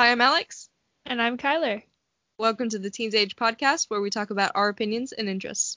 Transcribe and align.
Hi, 0.00 0.12
I'm 0.12 0.22
Alex. 0.22 0.70
And 1.04 1.20
I'm 1.20 1.36
Kyler. 1.36 1.82
Welcome 2.38 2.70
to 2.70 2.78
the 2.78 2.88
Teens 2.88 3.14
Age 3.14 3.36
podcast 3.36 3.90
where 3.90 4.00
we 4.00 4.08
talk 4.08 4.30
about 4.30 4.52
our 4.54 4.70
opinions 4.70 5.12
and 5.12 5.28
interests. 5.28 5.76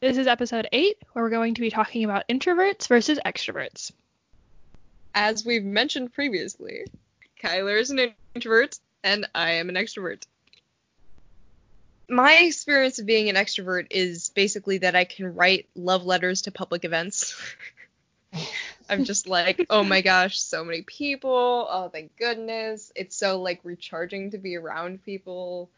This 0.00 0.18
is 0.18 0.28
episode 0.28 0.68
8, 0.70 0.98
where 1.14 1.24
we're 1.24 1.30
going 1.30 1.54
to 1.54 1.60
be 1.60 1.70
talking 1.70 2.04
about 2.04 2.28
introverts 2.28 2.86
versus 2.86 3.18
extroverts. 3.26 3.90
As 5.14 5.44
we've 5.44 5.64
mentioned 5.64 6.12
previously, 6.12 6.86
Kyler 7.40 7.80
is 7.80 7.90
an 7.90 8.14
introvert 8.34 8.78
and 9.04 9.28
I 9.34 9.52
am 9.52 9.68
an 9.68 9.76
extrovert. 9.76 10.24
My 12.08 12.34
experience 12.38 12.98
of 12.98 13.06
being 13.06 13.28
an 13.28 13.36
extrovert 13.36 13.86
is 13.90 14.30
basically 14.30 14.78
that 14.78 14.96
I 14.96 15.04
can 15.04 15.34
write 15.34 15.68
love 15.76 16.04
letters 16.04 16.42
to 16.42 16.50
public 16.50 16.84
events. 16.84 17.40
I'm 18.88 19.04
just 19.04 19.28
like, 19.28 19.66
oh 19.70 19.84
my 19.84 20.00
gosh, 20.00 20.40
so 20.40 20.64
many 20.64 20.82
people. 20.82 21.66
Oh, 21.70 21.88
thank 21.88 22.16
goodness. 22.16 22.92
It's 22.96 23.16
so 23.16 23.40
like 23.40 23.60
recharging 23.62 24.32
to 24.32 24.38
be 24.38 24.56
around 24.56 25.04
people. 25.04 25.70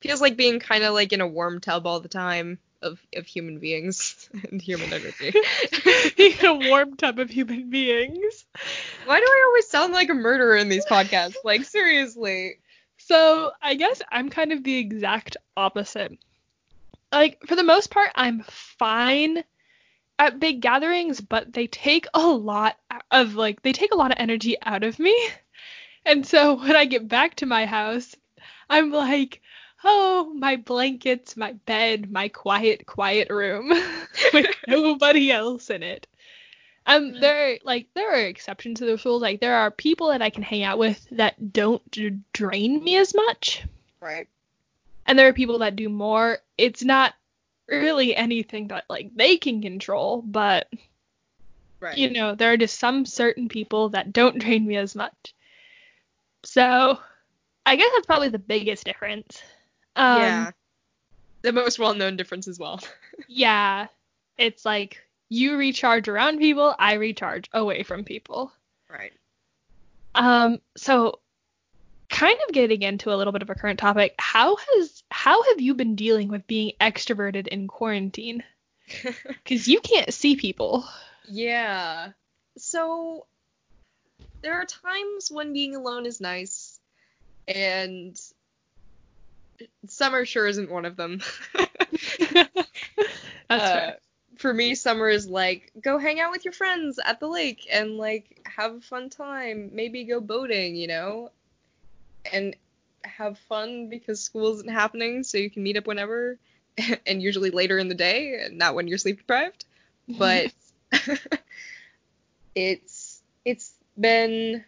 Feels 0.00 0.20
like 0.20 0.36
being 0.36 0.60
kind 0.60 0.84
of 0.84 0.94
like 0.94 1.12
in 1.12 1.22
a 1.22 1.26
warm 1.26 1.60
tub 1.60 1.86
all 1.86 2.00
the 2.00 2.08
time 2.08 2.58
of, 2.82 3.00
of 3.14 3.26
human 3.26 3.58
beings 3.58 4.28
and 4.50 4.60
human 4.60 4.92
energy. 4.92 5.32
in 6.16 6.46
a 6.46 6.68
warm 6.68 6.96
tub 6.96 7.18
of 7.18 7.30
human 7.30 7.70
beings. 7.70 8.44
Why 9.04 9.18
do 9.18 9.24
I 9.26 9.44
always 9.46 9.68
sound 9.68 9.92
like 9.92 10.10
a 10.10 10.14
murderer 10.14 10.56
in 10.56 10.68
these 10.68 10.86
podcasts? 10.86 11.36
Like, 11.44 11.64
seriously. 11.64 12.58
So, 12.98 13.52
I 13.62 13.74
guess 13.74 14.02
I'm 14.10 14.28
kind 14.28 14.52
of 14.52 14.64
the 14.64 14.76
exact 14.76 15.36
opposite. 15.56 16.18
Like, 17.12 17.40
for 17.46 17.56
the 17.56 17.62
most 17.62 17.90
part, 17.90 18.10
I'm 18.14 18.44
fine 18.46 19.44
at 20.18 20.40
big 20.40 20.60
gatherings, 20.60 21.20
but 21.20 21.52
they 21.52 21.68
take 21.68 22.06
a 22.12 22.26
lot 22.26 22.76
of, 23.10 23.34
like, 23.34 23.62
they 23.62 23.72
take 23.72 23.92
a 23.92 23.96
lot 23.96 24.10
of 24.10 24.18
energy 24.18 24.56
out 24.62 24.82
of 24.82 24.98
me. 24.98 25.16
And 26.04 26.26
so, 26.26 26.54
when 26.54 26.76
I 26.76 26.84
get 26.84 27.08
back 27.08 27.36
to 27.36 27.46
my 27.46 27.66
house, 27.66 28.14
I'm 28.68 28.90
like, 28.90 29.40
oh, 29.84 30.32
my 30.34 30.56
blankets, 30.56 31.36
my 31.36 31.52
bed, 31.52 32.10
my 32.10 32.28
quiet, 32.28 32.86
quiet 32.86 33.30
room 33.30 33.68
with 34.32 34.46
nobody 34.68 35.30
else 35.30 35.70
in 35.70 35.82
it. 35.82 36.06
Um, 36.86 37.12
mm. 37.12 37.20
there 37.20 37.52
are 37.52 37.58
like 37.64 37.88
there 37.94 38.12
are 38.12 38.26
exceptions 38.26 38.78
to 38.78 38.86
those 38.86 39.04
rules. 39.04 39.20
Like 39.20 39.40
there 39.40 39.56
are 39.56 39.70
people 39.70 40.08
that 40.08 40.22
I 40.22 40.30
can 40.30 40.42
hang 40.42 40.62
out 40.62 40.78
with 40.78 41.06
that 41.10 41.52
don't 41.52 41.82
drain 42.32 42.82
me 42.82 42.96
as 42.96 43.14
much. 43.14 43.64
Right. 44.00 44.26
And 45.06 45.18
there 45.18 45.28
are 45.28 45.34
people 45.34 45.58
that 45.58 45.76
do 45.76 45.88
more. 45.88 46.38
It's 46.56 46.82
not 46.82 47.14
really 47.66 48.16
anything 48.16 48.68
that 48.68 48.84
like 48.88 49.14
they 49.14 49.36
can 49.36 49.60
control, 49.60 50.22
but 50.22 50.68
right. 51.80 51.96
you 51.96 52.10
know, 52.10 52.34
there 52.34 52.52
are 52.52 52.56
just 52.56 52.78
some 52.78 53.04
certain 53.04 53.48
people 53.48 53.90
that 53.90 54.12
don't 54.12 54.38
drain 54.38 54.66
me 54.66 54.76
as 54.76 54.94
much. 54.94 55.34
So, 56.44 56.98
I 57.66 57.76
guess 57.76 57.90
that's 57.94 58.06
probably 58.06 58.30
the 58.30 58.38
biggest 58.38 58.84
difference. 58.84 59.42
Um, 59.98 60.22
yeah. 60.22 60.50
The 61.42 61.52
most 61.52 61.78
well 61.78 61.94
known 61.94 62.16
difference 62.16 62.46
as 62.48 62.58
well. 62.58 62.80
yeah. 63.28 63.88
It's 64.38 64.64
like 64.64 65.02
you 65.28 65.56
recharge 65.56 66.08
around 66.08 66.38
people, 66.38 66.74
I 66.78 66.94
recharge 66.94 67.50
away 67.52 67.82
from 67.82 68.04
people. 68.04 68.52
Right. 68.88 69.12
Um, 70.14 70.60
so 70.76 71.18
kind 72.08 72.38
of 72.46 72.54
getting 72.54 72.82
into 72.82 73.12
a 73.12 73.16
little 73.16 73.32
bit 73.32 73.42
of 73.42 73.50
a 73.50 73.54
current 73.54 73.80
topic, 73.80 74.14
how 74.18 74.56
has 74.56 75.02
how 75.10 75.42
have 75.42 75.60
you 75.60 75.74
been 75.74 75.96
dealing 75.96 76.28
with 76.28 76.46
being 76.46 76.72
extroverted 76.80 77.48
in 77.48 77.66
quarantine? 77.66 78.44
Cuz 79.44 79.66
you 79.66 79.80
can't 79.80 80.14
see 80.14 80.36
people. 80.36 80.88
Yeah. 81.28 82.12
So 82.56 83.26
there 84.42 84.54
are 84.54 84.64
times 84.64 85.30
when 85.30 85.52
being 85.52 85.74
alone 85.74 86.06
is 86.06 86.20
nice 86.20 86.78
and 87.48 88.18
summer 89.86 90.24
sure 90.24 90.46
isn't 90.46 90.70
one 90.70 90.84
of 90.84 90.96
them. 90.96 91.20
That's 92.32 92.50
uh. 93.50 93.92
For 94.36 94.54
me, 94.54 94.76
summer 94.76 95.08
is 95.08 95.26
like 95.26 95.72
go 95.82 95.98
hang 95.98 96.20
out 96.20 96.30
with 96.30 96.44
your 96.44 96.52
friends 96.52 97.00
at 97.04 97.18
the 97.18 97.26
lake 97.26 97.66
and 97.72 97.96
like 97.96 98.46
have 98.46 98.76
a 98.76 98.80
fun 98.80 99.10
time. 99.10 99.70
Maybe 99.72 100.04
go 100.04 100.20
boating, 100.20 100.76
you 100.76 100.86
know, 100.86 101.32
and 102.32 102.54
have 103.02 103.36
fun 103.48 103.88
because 103.88 104.22
school 104.22 104.54
isn't 104.54 104.70
happening, 104.70 105.24
so 105.24 105.38
you 105.38 105.50
can 105.50 105.64
meet 105.64 105.76
up 105.76 105.88
whenever, 105.88 106.38
and 107.06 107.20
usually 107.20 107.50
later 107.50 107.78
in 107.78 107.88
the 107.88 107.96
day, 107.96 108.40
and 108.44 108.58
not 108.58 108.76
when 108.76 108.86
you're 108.86 108.98
sleep 108.98 109.18
deprived. 109.18 109.64
But 110.08 110.52
it's 112.54 113.20
it's 113.44 113.72
been 113.98 114.64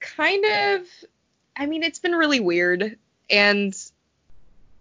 kind 0.00 0.44
of 0.44 0.86
I 1.56 1.66
mean, 1.66 1.82
it's 1.82 1.98
been 1.98 2.14
really 2.14 2.40
weird 2.40 2.98
and 3.30 3.76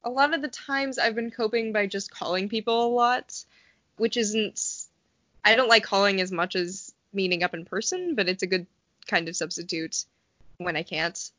a 0.03 0.09
lot 0.09 0.33
of 0.33 0.41
the 0.41 0.47
times 0.47 0.97
I've 0.97 1.15
been 1.15 1.31
coping 1.31 1.73
by 1.73 1.85
just 1.87 2.11
calling 2.11 2.49
people 2.49 2.85
a 2.85 2.93
lot, 2.93 3.43
which 3.97 4.17
isn't 4.17 4.87
I 5.43 5.55
don't 5.55 5.69
like 5.69 5.83
calling 5.83 6.21
as 6.21 6.31
much 6.31 6.55
as 6.55 6.93
meeting 7.13 7.43
up 7.43 7.53
in 7.53 7.65
person, 7.65 8.15
but 8.15 8.27
it's 8.27 8.43
a 8.43 8.47
good 8.47 8.67
kind 9.07 9.27
of 9.29 9.35
substitute 9.35 10.05
when 10.57 10.75
I 10.75 10.83
can't. 10.83 11.31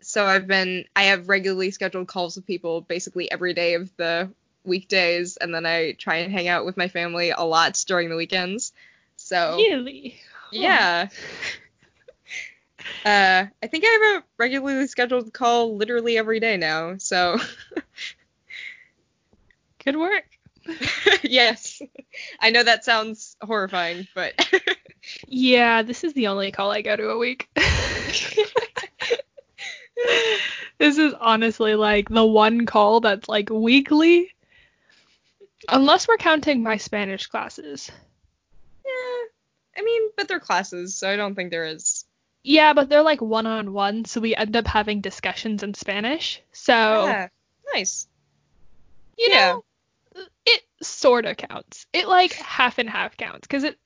So 0.00 0.24
I've 0.24 0.46
been 0.46 0.84
I 0.94 1.04
have 1.04 1.28
regularly 1.28 1.70
scheduled 1.70 2.08
calls 2.08 2.36
with 2.36 2.46
people 2.46 2.80
basically 2.80 3.30
every 3.30 3.54
day 3.54 3.74
of 3.74 3.94
the 3.96 4.30
weekdays 4.64 5.36
and 5.36 5.54
then 5.54 5.64
I 5.64 5.92
try 5.92 6.16
and 6.16 6.32
hang 6.32 6.48
out 6.48 6.66
with 6.66 6.76
my 6.76 6.88
family 6.88 7.30
a 7.30 7.42
lot 7.42 7.82
during 7.86 8.08
the 8.08 8.16
weekends. 8.16 8.72
So 9.16 9.56
Really? 9.56 10.20
Yeah. 10.52 11.08
Oh. 11.10 11.16
Uh, 13.06 13.46
I 13.62 13.68
think 13.68 13.84
I 13.86 13.86
have 13.86 14.20
a 14.20 14.26
regularly 14.36 14.88
scheduled 14.88 15.32
call 15.32 15.76
literally 15.76 16.18
every 16.18 16.40
day 16.40 16.56
now, 16.56 16.96
so. 16.96 17.38
Good 19.84 19.94
work. 19.94 20.24
yes. 21.22 21.80
I 22.40 22.50
know 22.50 22.64
that 22.64 22.84
sounds 22.84 23.36
horrifying, 23.40 24.08
but. 24.12 24.34
yeah, 25.28 25.82
this 25.82 26.02
is 26.02 26.14
the 26.14 26.26
only 26.26 26.50
call 26.50 26.72
I 26.72 26.82
go 26.82 26.96
to 26.96 27.10
a 27.10 27.18
week. 27.18 27.48
this 30.78 30.98
is 30.98 31.14
honestly 31.20 31.76
like 31.76 32.08
the 32.08 32.26
one 32.26 32.66
call 32.66 32.98
that's 32.98 33.28
like 33.28 33.50
weekly. 33.50 34.34
Unless 35.68 36.08
we're 36.08 36.16
counting 36.16 36.64
my 36.64 36.76
Spanish 36.76 37.28
classes. 37.28 37.88
Yeah. 38.84 39.80
I 39.80 39.84
mean, 39.84 40.10
but 40.16 40.26
they're 40.26 40.40
classes, 40.40 40.96
so 40.96 41.08
I 41.08 41.14
don't 41.14 41.36
think 41.36 41.52
there 41.52 41.66
is 41.66 42.05
yeah, 42.46 42.74
but 42.74 42.88
they're 42.88 43.02
like 43.02 43.20
one 43.20 43.44
on 43.46 43.72
one, 43.72 44.04
so 44.04 44.20
we 44.20 44.36
end 44.36 44.54
up 44.54 44.68
having 44.68 45.00
discussions 45.00 45.64
in 45.64 45.74
Spanish. 45.74 46.40
So 46.52 47.06
yeah, 47.06 47.28
nice. 47.74 48.06
You 49.18 49.30
yeah. 49.30 49.58
know, 50.14 50.24
it 50.46 50.62
sort 50.80 51.24
of 51.24 51.36
counts. 51.38 51.86
It 51.92 52.06
like 52.06 52.34
half 52.34 52.78
and 52.78 52.88
half 52.88 53.16
counts 53.16 53.48
because 53.48 53.64
it 53.64 53.76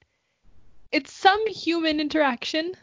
it's 0.93 1.11
some 1.11 1.47
human 1.47 2.01
interaction, 2.01 2.75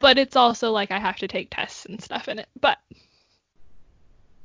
but 0.00 0.18
it's 0.18 0.34
also 0.34 0.72
like 0.72 0.90
I 0.90 0.98
have 0.98 1.18
to 1.18 1.28
take 1.28 1.54
tests 1.54 1.86
and 1.86 2.02
stuff 2.02 2.26
in 2.26 2.40
it. 2.40 2.48
But 2.60 2.78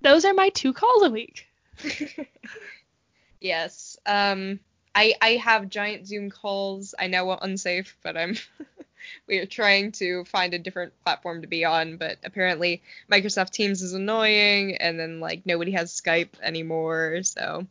those 0.02 0.24
are 0.24 0.36
my 0.36 0.50
two 0.50 0.72
calls 0.72 1.02
a 1.02 1.10
week. 1.10 1.48
yes. 3.42 3.98
Um 4.06 4.60
I 4.94 5.16
I 5.20 5.30
have 5.38 5.68
giant 5.68 6.06
Zoom 6.06 6.30
calls. 6.30 6.94
I 7.00 7.08
know 7.08 7.32
are 7.32 7.40
unsafe, 7.42 7.98
but 8.04 8.16
I'm 8.16 8.36
we 9.28 9.38
are 9.38 9.46
trying 9.46 9.92
to 9.94 10.26
find 10.26 10.54
a 10.54 10.60
different 10.60 10.94
platform 11.04 11.42
to 11.42 11.48
be 11.48 11.66
on, 11.66 11.98
but 11.98 12.18
apparently 12.24 12.82
Microsoft 13.12 13.52
Teams 13.52 13.82
is 13.82 13.94
annoying, 13.94 14.78
and 14.78 15.00
then 15.00 15.20
like 15.20 15.46
nobody 15.46 15.72
has 15.72 15.92
Skype 15.92 16.30
anymore, 16.42 17.22
so 17.24 17.66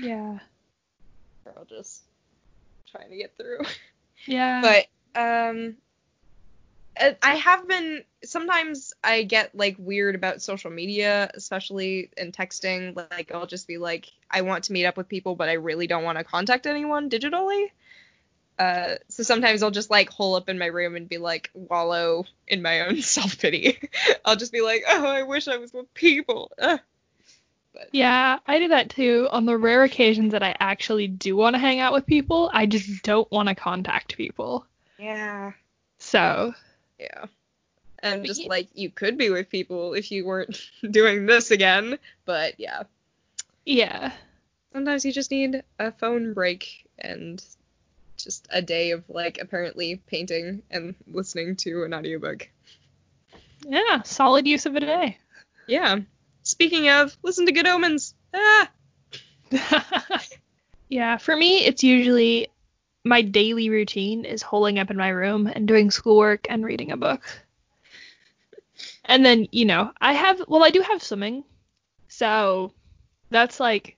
yeah, 0.00 0.38
we're 1.44 1.52
all 1.56 1.64
just 1.64 2.02
trying 2.90 3.10
to 3.10 3.16
get 3.16 3.36
through. 3.36 3.60
Yeah, 4.26 4.60
but 5.14 5.20
um, 5.20 5.76
I 7.22 7.34
have 7.36 7.68
been 7.68 8.04
sometimes 8.24 8.94
I 9.04 9.22
get 9.22 9.54
like 9.54 9.76
weird 9.78 10.14
about 10.14 10.42
social 10.42 10.70
media, 10.70 11.30
especially 11.34 12.10
in 12.16 12.32
texting. 12.32 12.96
Like 12.96 13.32
I'll 13.34 13.46
just 13.46 13.66
be 13.66 13.78
like, 13.78 14.10
I 14.30 14.42
want 14.42 14.64
to 14.64 14.72
meet 14.72 14.86
up 14.86 14.96
with 14.96 15.08
people, 15.08 15.34
but 15.34 15.48
I 15.48 15.54
really 15.54 15.86
don't 15.86 16.04
want 16.04 16.18
to 16.18 16.24
contact 16.24 16.66
anyone 16.66 17.10
digitally. 17.10 17.70
Uh, 18.58 18.94
so 19.08 19.22
sometimes 19.22 19.62
I'll 19.62 19.70
just 19.70 19.90
like 19.90 20.08
hole 20.08 20.34
up 20.34 20.48
in 20.48 20.58
my 20.58 20.66
room 20.66 20.96
and 20.96 21.08
be 21.08 21.18
like 21.18 21.50
wallow 21.52 22.24
in 22.48 22.62
my 22.62 22.80
own 22.86 23.02
self 23.02 23.38
pity. 23.38 23.78
I'll 24.24 24.36
just 24.36 24.52
be 24.52 24.62
like, 24.62 24.84
oh, 24.88 25.06
I 25.06 25.22
wish 25.24 25.48
I 25.48 25.58
was 25.58 25.72
with 25.72 25.92
people. 25.94 26.50
Ugh. 26.58 26.80
But 27.74 27.88
Yeah, 27.92 28.38
I 28.46 28.58
do 28.58 28.68
that 28.68 28.88
too. 28.90 29.28
On 29.30 29.44
the 29.44 29.58
rare 29.58 29.82
occasions 29.84 30.32
that 30.32 30.42
I 30.42 30.56
actually 30.58 31.08
do 31.08 31.36
want 31.36 31.54
to 31.54 31.60
hang 31.60 31.78
out 31.80 31.92
with 31.92 32.06
people, 32.06 32.50
I 32.52 32.64
just 32.64 33.02
don't 33.02 33.30
want 33.30 33.48
to 33.50 33.54
contact 33.54 34.16
people. 34.16 34.64
yeah, 34.98 35.52
So, 35.98 36.54
yeah. 36.98 37.26
And 38.02 38.22
But 38.22 38.26
just 38.26 38.42
yeah. 38.42 38.48
like 38.48 38.68
you 38.72 38.88
could 38.90 39.18
be 39.18 39.28
with 39.28 39.50
people 39.50 39.92
if 39.92 40.10
you 40.10 40.24
weren't 40.24 40.58
doing 40.90 41.26
this 41.26 41.50
again. 41.50 41.98
But 42.24 42.58
yeah, 42.58 42.84
yeah. 43.66 44.12
sometimes 44.72 45.04
you 45.04 45.12
just 45.12 45.30
need 45.30 45.62
a 45.78 45.92
phone 45.92 46.32
break 46.32 46.86
and 46.98 47.44
just 48.26 48.48
a 48.50 48.60
day 48.60 48.90
of 48.90 49.04
like 49.08 49.38
apparently 49.40 50.02
painting 50.08 50.62
and 50.68 50.96
listening 51.06 51.54
to 51.54 51.84
an 51.84 51.94
audiobook. 51.94 52.48
Yeah, 53.64 54.02
solid 54.02 54.48
use 54.48 54.66
of 54.66 54.74
a 54.74 54.80
day. 54.80 55.18
Yeah. 55.68 56.00
Speaking 56.42 56.88
of, 56.88 57.16
listen 57.22 57.46
to 57.46 57.52
Good 57.52 57.68
Omens. 57.68 58.14
Ah. 58.34 58.68
yeah, 60.88 61.18
for 61.18 61.36
me, 61.36 61.64
it's 61.64 61.84
usually 61.84 62.48
my 63.04 63.22
daily 63.22 63.70
routine 63.70 64.24
is 64.24 64.42
holding 64.42 64.80
up 64.80 64.90
in 64.90 64.96
my 64.96 65.08
room 65.08 65.46
and 65.46 65.68
doing 65.68 65.92
schoolwork 65.92 66.46
and 66.50 66.64
reading 66.64 66.90
a 66.90 66.96
book. 66.96 67.22
And 69.04 69.24
then, 69.24 69.46
you 69.52 69.66
know, 69.66 69.92
I 70.00 70.14
have, 70.14 70.42
well, 70.48 70.64
I 70.64 70.70
do 70.70 70.80
have 70.80 71.00
swimming. 71.00 71.44
So 72.08 72.72
that's 73.30 73.60
like 73.60 73.96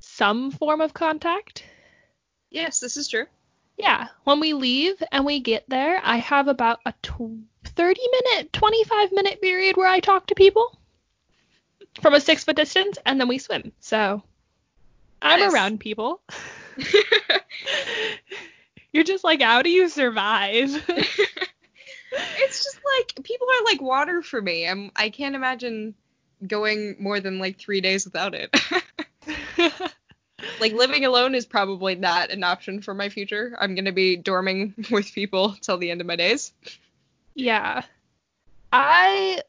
some 0.00 0.50
form 0.50 0.80
of 0.80 0.94
contact. 0.94 1.64
Yes, 2.54 2.78
this 2.78 2.96
is 2.96 3.08
true. 3.08 3.26
Yeah, 3.76 4.06
when 4.22 4.38
we 4.38 4.52
leave 4.52 5.02
and 5.10 5.26
we 5.26 5.40
get 5.40 5.68
there, 5.68 6.00
I 6.04 6.18
have 6.18 6.46
about 6.46 6.78
a 6.86 6.92
tw- 7.02 7.42
30 7.64 8.00
minute, 8.12 8.52
25 8.52 9.10
minute 9.10 9.42
period 9.42 9.76
where 9.76 9.88
I 9.88 9.98
talk 9.98 10.28
to 10.28 10.36
people 10.36 10.78
from 12.00 12.14
a 12.14 12.20
six 12.20 12.44
foot 12.44 12.54
distance 12.54 12.96
and 13.04 13.20
then 13.20 13.26
we 13.26 13.38
swim. 13.38 13.72
So 13.80 14.22
I'm 15.20 15.40
Nice. 15.40 15.52
around 15.52 15.80
people. 15.80 16.20
You're 18.92 19.02
just 19.02 19.24
like, 19.24 19.42
how 19.42 19.62
do 19.62 19.70
you 19.70 19.88
survive? 19.88 20.70
it's 20.88 22.64
just 22.64 22.78
like 22.96 23.24
people 23.24 23.48
are 23.48 23.64
like 23.64 23.82
water 23.82 24.22
for 24.22 24.40
me. 24.40 24.68
I'm 24.68 24.92
I 24.94 25.10
can't 25.10 25.34
imagine 25.34 25.96
going 26.46 26.94
more 27.00 27.18
than 27.18 27.40
like 27.40 27.58
three 27.58 27.80
days 27.80 28.04
without 28.04 28.36
it. 28.36 28.54
Like 30.60 30.72
living 30.72 31.04
alone 31.04 31.34
is 31.34 31.46
probably 31.46 31.94
not 31.94 32.30
an 32.30 32.44
option 32.44 32.80
for 32.82 32.94
my 32.94 33.08
future. 33.08 33.56
I'm 33.58 33.74
gonna 33.74 33.92
be 33.92 34.16
dorming 34.16 34.90
with 34.90 35.12
people 35.12 35.56
till 35.60 35.78
the 35.78 35.90
end 35.90 36.00
of 36.00 36.06
my 36.06 36.16
days. 36.16 36.52
yeah. 37.34 37.82
I 38.72 39.40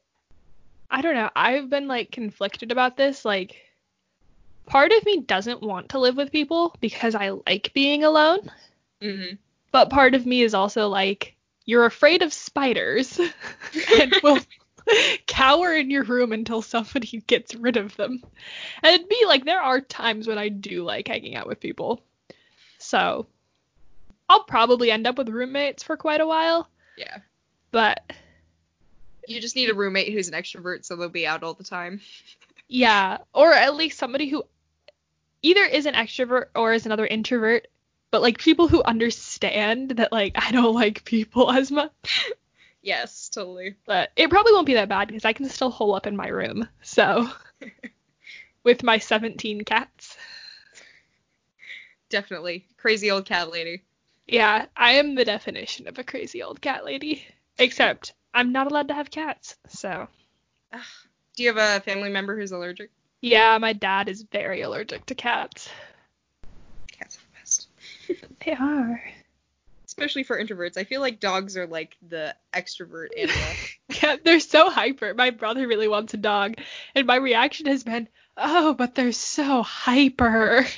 I 0.92 1.02
don't 1.02 1.16
know. 1.16 1.30
I've 1.36 1.70
been 1.70 1.88
like 1.88 2.12
conflicted 2.12 2.72
about 2.72 2.96
this. 2.98 3.26
Like 3.26 3.56
part 4.66 4.92
of 4.92 5.06
me 5.06 5.22
doesn't 5.22 5.62
want 5.62 5.90
to 5.90 6.00
live 6.00 6.16
with 6.16 6.32
people 6.32 6.76
because 6.80 7.16
I 7.16 7.32
like 7.48 7.72
being 7.74 8.04
alone. 8.04 8.52
Mm-hmm. 9.02 9.36
but 9.72 9.90
part 9.90 10.16
of 10.16 10.26
me 10.26 10.42
is 10.42 10.54
also 10.54 10.88
like 10.88 11.36
you're 11.66 11.86
afraid 11.86 12.22
of 12.22 12.32
spiders 12.34 13.20
and 14.00 14.16
will 14.24 14.40
cower 15.28 15.74
in 15.74 15.90
your 15.90 16.04
room 16.04 16.32
until 16.32 16.62
somebody 16.62 17.24
gets 17.28 17.56
rid 17.56 17.78
of 17.78 17.96
them 17.98 18.22
and 18.84 18.96
it'd 18.96 19.10
be 19.10 19.24
like 19.28 19.46
there 19.46 19.62
are 19.62 19.82
times 19.82 20.28
when 20.28 20.38
i 20.38 20.50
do 20.50 20.84
like 20.84 21.08
hanging 21.08 21.36
out 21.36 21.48
with 21.48 21.60
people 21.60 22.02
so 22.78 23.26
i'll 24.30 24.44
probably 24.44 24.92
end 24.92 25.08
up 25.08 25.18
with 25.18 25.30
roommates 25.30 25.84
for 25.84 25.98
quite 25.98 26.22
a 26.22 26.28
while 26.28 26.70
Yeah. 26.98 27.18
but 27.72 28.00
You 29.28 29.42
just 29.42 29.56
need 29.56 29.70
a 29.70 29.74
roommate 29.74 30.14
who's 30.14 30.28
an 30.28 30.34
extrovert, 30.36 30.86
so 30.86 30.96
they'll 30.96 31.10
be 31.10 31.26
out 31.28 31.42
all 31.44 31.54
the 31.56 31.64
time. 31.64 32.02
yeah 32.68 33.18
or 33.34 33.54
at 33.54 33.76
least 33.76 33.98
somebody 34.00 34.28
who 34.28 34.44
either 35.44 35.64
is 35.64 35.86
an 35.86 35.94
extrovert 35.94 36.46
or 36.56 36.74
is 36.74 36.86
another 36.88 37.06
introvert 37.06 37.68
but 38.10 38.22
like 38.24 38.40
people 38.40 38.68
who 38.68 38.82
understand 38.84 39.92
that 39.92 40.12
like 40.12 40.34
i 40.36 40.52
don't 40.52 40.74
like 40.74 41.04
people 41.06 41.52
as 41.52 41.70
much 41.72 42.32
Yes, 42.86 43.30
totally. 43.30 43.74
but 43.88 44.12
it 44.16 44.30
probably 44.30 44.54
won't 44.54 44.68
be 44.68 44.76
that 44.76 44.88
bad 44.90 45.08
because 45.08 45.26
I 45.26 45.34
can 45.34 45.50
still 45.50 45.72
hole 45.72 45.96
up 45.96 46.06
in 46.06 46.16
my 46.16 46.28
room. 46.28 46.70
So, 46.84 47.28
with 48.64 48.84
my 48.84 49.00
17 49.00 49.64
cats. 49.64 50.16
Definitely. 52.10 52.68
Crazy 52.78 53.10
old 53.10 53.26
cat 53.26 53.52
lady. 53.52 53.82
Yeah, 54.28 54.68
I 54.78 54.92
am 54.94 55.16
the 55.16 55.26
definition 55.26 55.88
of 55.88 55.98
a 55.98 56.04
crazy 56.04 56.44
old 56.44 56.62
cat 56.62 56.86
lady. 56.86 57.26
Except 57.58 58.14
I'm 58.36 58.52
not 58.52 58.68
allowed 58.70 58.88
to 58.90 58.94
have 58.94 59.10
cats. 59.10 59.56
So, 59.68 60.08
Do 60.72 61.44
you 61.44 61.52
have 61.54 61.58
a 61.58 61.84
family 61.84 62.10
member 62.10 62.38
who's 62.38 62.52
allergic? 62.52 62.92
yeah, 63.22 63.58
my 63.58 63.74
dad 63.74 64.10
is 64.10 64.22
very 64.32 64.62
allergic 64.62 65.08
to 65.08 65.16
cats. 65.16 65.70
Cats 66.92 67.18
are 67.18 67.22
the 67.22 67.40
best. 67.40 67.68
They 68.46 68.52
are. 68.54 69.02
Especially 69.98 70.24
for 70.24 70.38
introverts. 70.38 70.78
I 70.78 70.84
feel 70.84 71.00
like 71.00 71.22
dogs 71.22 71.56
are 71.56 71.68
like 71.68 71.96
the 72.06 72.36
extrovert 72.54 73.08
animal. 73.18 73.42
Yeah, 74.04 74.18
they're 74.24 74.42
so 74.42 74.70
hyper. 74.70 75.14
My 75.14 75.30
brother 75.30 75.68
really 75.68 75.88
wants 75.88 76.14
a 76.14 76.18
dog, 76.18 76.56
and 76.94 77.08
my 77.08 77.16
reaction 77.16 77.68
has 77.68 77.84
been, 77.84 78.10
"Oh, 78.36 78.74
but 78.74 78.94
they're 78.96 79.14
so 79.14 79.64
hyper." 79.64 80.66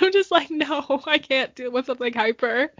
I'm 0.00 0.12
just 0.12 0.30
like, 0.30 0.50
no, 0.50 1.02
I 1.06 1.18
can't 1.18 1.54
deal 1.54 1.70
with 1.72 1.86
something 1.86 2.12
hyper. 2.12 2.70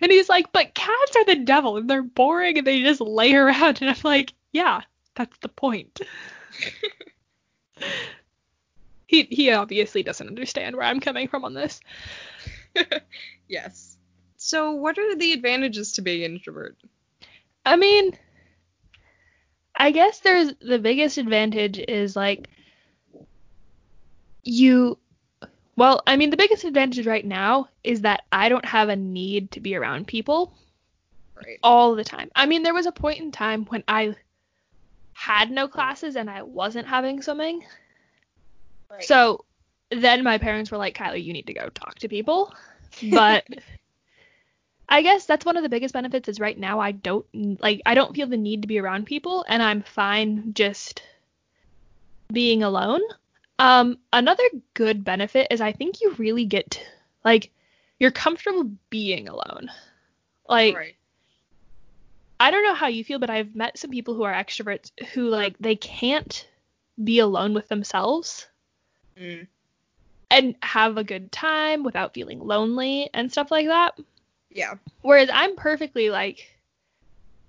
And 0.00 0.12
he's 0.12 0.28
like, 0.28 0.52
but 0.52 0.74
cats 0.74 1.16
are 1.16 1.24
the 1.24 1.44
devil 1.44 1.76
and 1.76 1.90
they're 1.90 2.02
boring 2.02 2.58
and 2.58 2.66
they 2.66 2.82
just 2.82 3.00
lay 3.00 3.34
around. 3.34 3.80
And 3.80 3.90
I'm 3.90 3.96
like, 4.04 4.32
yeah, 4.52 4.82
that's 5.14 5.36
the 5.38 5.48
point. 5.48 6.00
he 9.06 9.22
he 9.24 9.50
obviously 9.52 10.02
doesn't 10.02 10.28
understand 10.28 10.76
where 10.76 10.86
I'm 10.86 11.00
coming 11.00 11.28
from 11.28 11.44
on 11.44 11.54
this. 11.54 11.80
yes. 13.48 13.96
So, 14.36 14.72
what 14.72 14.98
are 14.98 15.16
the 15.16 15.32
advantages 15.32 15.92
to 15.92 16.02
being 16.02 16.24
an 16.24 16.32
introvert? 16.32 16.76
I 17.64 17.76
mean, 17.76 18.16
I 19.74 19.90
guess 19.90 20.20
there's 20.20 20.52
the 20.60 20.78
biggest 20.78 21.18
advantage 21.18 21.78
is 21.78 22.16
like 22.16 22.48
you 24.44 24.98
well, 25.76 26.02
I 26.06 26.16
mean 26.16 26.30
the 26.30 26.36
biggest 26.36 26.64
advantage 26.64 27.06
right 27.06 27.24
now 27.24 27.68
is 27.84 28.00
that 28.02 28.24
I 28.32 28.48
don't 28.48 28.64
have 28.64 28.88
a 28.88 28.96
need 28.96 29.52
to 29.52 29.60
be 29.60 29.76
around 29.76 30.06
people 30.06 30.52
Right. 31.36 31.58
all 31.62 31.94
the 31.94 32.02
time. 32.02 32.30
I 32.34 32.46
mean, 32.46 32.64
there 32.64 32.74
was 32.74 32.86
a 32.86 32.92
point 32.92 33.20
in 33.20 33.30
time 33.30 33.64
when 33.66 33.84
I 33.86 34.16
had 35.12 35.50
no 35.52 35.68
classes 35.68 36.16
and 36.16 36.28
I 36.28 36.42
wasn't 36.42 36.88
having 36.88 37.22
swimming. 37.22 37.64
Right. 38.90 39.04
So 39.04 39.44
then 39.90 40.22
my 40.22 40.38
parents 40.38 40.70
were 40.70 40.78
like, 40.78 40.96
Kylie, 40.96 41.24
you 41.24 41.32
need 41.32 41.46
to 41.46 41.54
go 41.54 41.68
talk 41.68 41.96
to 41.96 42.08
people. 42.08 42.52
But 43.10 43.46
I 44.88 45.02
guess 45.02 45.26
that's 45.26 45.44
one 45.44 45.58
of 45.58 45.62
the 45.62 45.68
biggest 45.68 45.92
benefits 45.92 46.28
is 46.28 46.40
right 46.40 46.58
now 46.58 46.80
I 46.80 46.90
don't 46.90 47.26
like 47.60 47.82
I 47.84 47.94
don't 47.94 48.16
feel 48.16 48.26
the 48.26 48.38
need 48.38 48.62
to 48.62 48.66
be 48.66 48.80
around 48.80 49.04
people 49.04 49.44
and 49.46 49.62
I'm 49.62 49.82
fine 49.82 50.54
just 50.54 51.02
being 52.32 52.62
alone. 52.62 53.02
Um 53.58 53.98
another 54.10 54.42
good 54.72 55.04
benefit 55.04 55.48
is 55.50 55.60
I 55.60 55.72
think 55.72 56.00
you 56.00 56.14
really 56.14 56.46
get 56.46 56.82
like 57.24 57.50
you're 58.00 58.10
comfortable 58.10 58.70
being 58.88 59.28
alone. 59.28 59.70
Like 60.48 60.74
right. 60.74 60.96
I 62.40 62.50
don't 62.50 62.64
know 62.64 62.74
how 62.74 62.88
you 62.88 63.04
feel, 63.04 63.18
but 63.18 63.30
I've 63.30 63.54
met 63.54 63.78
some 63.78 63.90
people 63.90 64.14
who 64.14 64.22
are 64.22 64.32
extroverts 64.32 64.90
who 65.12 65.28
like 65.28 65.56
they 65.60 65.76
can't 65.76 66.48
be 67.04 67.18
alone 67.18 67.52
with 67.52 67.68
themselves 67.68 68.48
Mm. 69.20 69.46
And 70.30 70.54
have 70.62 70.96
a 70.96 71.04
good 71.04 71.32
time 71.32 71.82
without 71.82 72.14
feeling 72.14 72.40
lonely 72.40 73.08
and 73.14 73.30
stuff 73.30 73.50
like 73.50 73.66
that. 73.66 73.98
Yeah. 74.50 74.74
Whereas 75.02 75.30
I'm 75.32 75.56
perfectly 75.56 76.10
like 76.10 76.48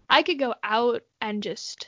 I 0.10 0.24
could 0.24 0.40
go 0.40 0.56
out 0.64 1.04
and 1.22 1.44
just 1.44 1.88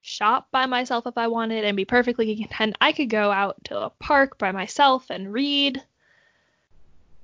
shop 0.00 0.48
by 0.50 0.66
myself 0.66 1.06
if 1.06 1.16
I 1.16 1.28
wanted 1.28 1.64
and 1.64 1.76
be 1.76 1.84
perfectly 1.84 2.36
content. 2.36 2.76
I 2.80 2.92
could 2.92 3.08
go 3.08 3.30
out 3.30 3.62
to 3.64 3.80
a 3.80 3.90
park 3.90 4.38
by 4.38 4.52
myself 4.52 5.06
and 5.10 5.32
read. 5.32 5.82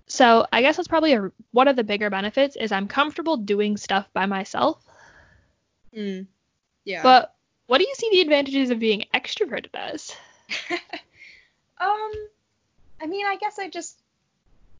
So 0.06 0.46
I 0.52 0.62
guess 0.62 0.76
that's 0.76 0.88
probably 0.88 1.14
a, 1.14 1.30
one 1.50 1.68
of 1.68 1.76
the 1.76 1.84
bigger 1.84 2.08
benefits 2.08 2.56
is 2.56 2.72
I'm 2.72 2.88
comfortable 2.88 3.36
doing 3.36 3.76
stuff 3.76 4.08
by 4.12 4.26
myself. 4.26 4.82
Mm. 5.94 6.26
Yeah. 6.84 7.02
But 7.02 7.34
what 7.66 7.78
do 7.78 7.84
you 7.84 7.94
see 7.94 8.08
the 8.10 8.20
advantages 8.20 8.70
of 8.70 8.78
being 8.78 9.04
extroverted 9.12 9.74
as? 9.74 10.16
um, 11.78 12.12
I 13.00 13.06
mean, 13.06 13.26
I 13.26 13.36
guess 13.36 13.58
I 13.58 13.68
just 13.68 13.98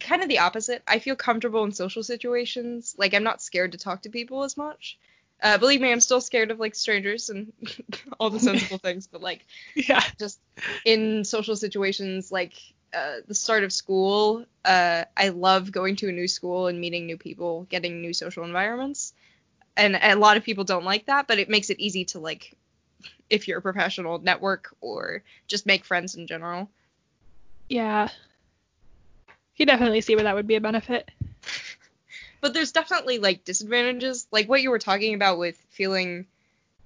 kind 0.00 0.22
of 0.22 0.28
the 0.28 0.38
opposite. 0.40 0.82
I 0.86 0.98
feel 0.98 1.16
comfortable 1.16 1.64
in 1.64 1.72
social 1.72 2.02
situations. 2.02 2.94
Like 2.98 3.14
I'm 3.14 3.24
not 3.24 3.42
scared 3.42 3.72
to 3.72 3.78
talk 3.78 4.02
to 4.02 4.10
people 4.10 4.44
as 4.44 4.56
much. 4.56 4.98
Uh, 5.42 5.56
believe 5.58 5.80
me, 5.80 5.92
I'm 5.92 6.00
still 6.00 6.20
scared 6.20 6.50
of 6.50 6.58
like 6.58 6.74
strangers 6.74 7.30
and 7.30 7.52
all 8.20 8.30
the 8.30 8.40
sensible 8.40 8.78
things, 8.78 9.06
but 9.06 9.22
like 9.22 9.46
Yeah. 9.74 10.02
just 10.18 10.40
in 10.84 11.24
social 11.24 11.54
situations 11.56 12.32
like 12.32 12.54
uh, 12.92 13.16
the 13.26 13.34
start 13.34 13.64
of 13.64 13.72
school, 13.72 14.46
uh, 14.64 15.04
I 15.16 15.28
love 15.28 15.70
going 15.70 15.96
to 15.96 16.08
a 16.08 16.12
new 16.12 16.26
school 16.26 16.66
and 16.66 16.80
meeting 16.80 17.06
new 17.06 17.16
people, 17.18 17.66
getting 17.68 18.00
new 18.00 18.12
social 18.12 18.44
environments. 18.44 19.12
And 19.76 19.96
a 20.02 20.16
lot 20.16 20.36
of 20.36 20.42
people 20.42 20.64
don't 20.64 20.84
like 20.84 21.06
that, 21.06 21.28
but 21.28 21.38
it 21.38 21.48
makes 21.48 21.70
it 21.70 21.78
easy 21.78 22.04
to 22.06 22.18
like 22.18 22.56
if 23.30 23.46
you're 23.46 23.58
a 23.58 23.62
professional 23.62 24.18
network 24.18 24.74
or 24.80 25.22
just 25.46 25.66
make 25.66 25.84
friends 25.84 26.16
in 26.16 26.26
general. 26.26 26.68
Yeah. 27.68 28.08
You 29.56 29.66
definitely 29.66 30.00
see 30.00 30.14
where 30.14 30.24
that 30.24 30.34
would 30.34 30.46
be 30.46 30.56
a 30.56 30.60
benefit. 30.60 31.10
But 32.40 32.54
there's 32.54 32.70
definitely 32.70 33.18
like 33.18 33.44
disadvantages, 33.44 34.28
like 34.30 34.48
what 34.48 34.62
you 34.62 34.70
were 34.70 34.78
talking 34.78 35.14
about 35.14 35.38
with 35.38 35.56
feeling 35.70 36.26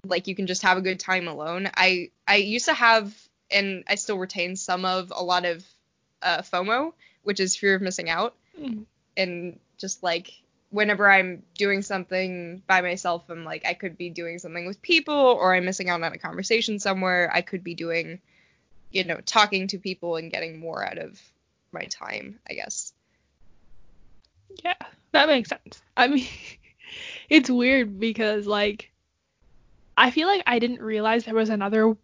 like 0.07 0.27
you 0.27 0.35
can 0.35 0.47
just 0.47 0.63
have 0.63 0.79
a 0.79 0.81
good 0.81 0.99
time 0.99 1.29
alone. 1.29 1.69
I 1.77 2.11
I 2.27 2.37
used 2.37 2.65
to 2.67 2.73
have 2.73 3.15
and 3.51 3.85
I 3.87 3.97
still 3.97 4.17
retain 4.17 4.57
some 4.57 4.87
of 4.87 5.13
a 5.15 5.23
lot 5.23 5.45
of 5.45 5.63
uh, 6.23 6.41
FOMO, 6.41 6.95
which 7.23 7.39
is 7.39 7.55
fear 7.55 7.75
of 7.75 7.83
missing 7.83 8.09
out, 8.09 8.35
Mm. 8.59 8.87
and 9.15 9.61
just 9.77 10.03
like 10.03 10.33
whenever 10.71 11.11
I'm 11.11 11.43
doing 11.59 11.83
something 11.83 12.63
by 12.67 12.81
myself, 12.81 13.29
I'm 13.29 13.45
like 13.45 13.67
I 13.67 13.75
could 13.75 13.99
be 13.99 14.09
doing 14.09 14.39
something 14.39 14.65
with 14.65 14.81
people, 14.81 15.15
or 15.15 15.55
I'm 15.55 15.67
missing 15.67 15.91
out 15.91 16.03
on 16.03 16.15
a 16.15 16.19
conversation 16.19 16.79
somewhere. 16.79 17.31
I 17.31 17.43
could 17.43 17.63
be 17.63 17.75
doing, 17.75 18.21
you 18.93 19.05
know, 19.05 19.21
talking 19.25 19.69
to 19.69 19.79
people 19.79 20.17
and 20.17 20.31
getting 20.31 20.59
more 20.59 20.85
out 20.85 20.99
of 20.99 21.21
my 21.73 21.85
time, 21.85 22.39
I 22.49 22.55
guess. 22.55 22.93
Yeah, 24.65 24.75
that 25.13 25.29
makes 25.29 25.49
sense. 25.49 25.83
I 25.97 26.09
mean, 26.09 26.27
it's 27.29 27.51
weird 27.51 27.99
because 27.99 28.47
like 28.47 28.91
I 29.97 30.11
feel 30.11 30.29
like 30.29 30.43
I 30.47 30.59
didn't 30.59 30.83
realize 30.83 31.25
there 31.25 31.35
was 31.35 31.51
another 31.51 31.97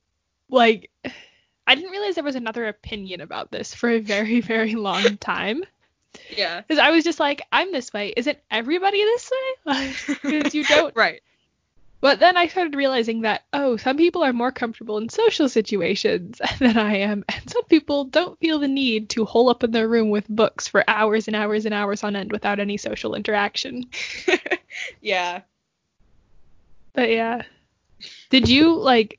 like 0.48 0.90
I 1.66 1.74
didn't 1.74 1.90
realize 1.90 2.14
there 2.14 2.24
was 2.24 2.34
another 2.34 2.66
opinion 2.66 3.20
about 3.20 3.50
this 3.50 3.74
for 3.74 3.90
a 3.90 4.00
very 4.00 4.40
very 4.54 4.74
long 4.74 5.16
time. 5.18 5.62
Yeah. 6.34 6.62
Because 6.62 6.78
I 6.78 6.90
was 6.90 7.04
just 7.04 7.20
like, 7.20 7.42
I'm 7.52 7.70
this 7.70 7.92
way. 7.92 8.14
Isn't 8.16 8.38
everybody 8.50 9.04
this 9.04 9.30
way? 9.30 9.94
Because 10.06 10.54
you 10.54 10.64
don't. 10.64 10.96
Right. 10.96 11.20
But 12.00 12.20
then 12.20 12.36
I 12.36 12.46
started 12.46 12.76
realizing 12.76 13.22
that, 13.22 13.42
oh, 13.52 13.76
some 13.76 13.96
people 13.96 14.22
are 14.22 14.32
more 14.32 14.52
comfortable 14.52 14.98
in 14.98 15.08
social 15.08 15.48
situations 15.48 16.40
than 16.60 16.78
I 16.78 16.96
am, 16.98 17.24
and 17.28 17.50
some 17.50 17.64
people 17.64 18.04
don't 18.04 18.38
feel 18.38 18.60
the 18.60 18.68
need 18.68 19.08
to 19.10 19.24
hole 19.24 19.48
up 19.48 19.64
in 19.64 19.72
their 19.72 19.88
room 19.88 20.10
with 20.10 20.28
books 20.28 20.68
for 20.68 20.84
hours 20.88 21.26
and 21.26 21.34
hours 21.34 21.64
and 21.66 21.74
hours 21.74 22.04
on 22.04 22.14
end 22.14 22.30
without 22.30 22.60
any 22.60 22.76
social 22.76 23.14
interaction. 23.16 23.84
yeah. 25.00 25.40
But 26.92 27.10
yeah. 27.10 27.42
Did 28.30 28.48
you, 28.48 28.74
like, 28.76 29.18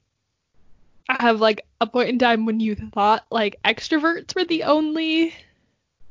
have, 1.09 1.41
like, 1.41 1.65
a 1.81 1.87
point 1.87 2.09
in 2.09 2.19
time 2.19 2.45
when 2.45 2.61
you 2.61 2.75
thought, 2.75 3.25
like, 3.29 3.59
extroverts 3.65 4.35
were 4.35 4.45
the 4.45 4.63
only. 4.63 5.33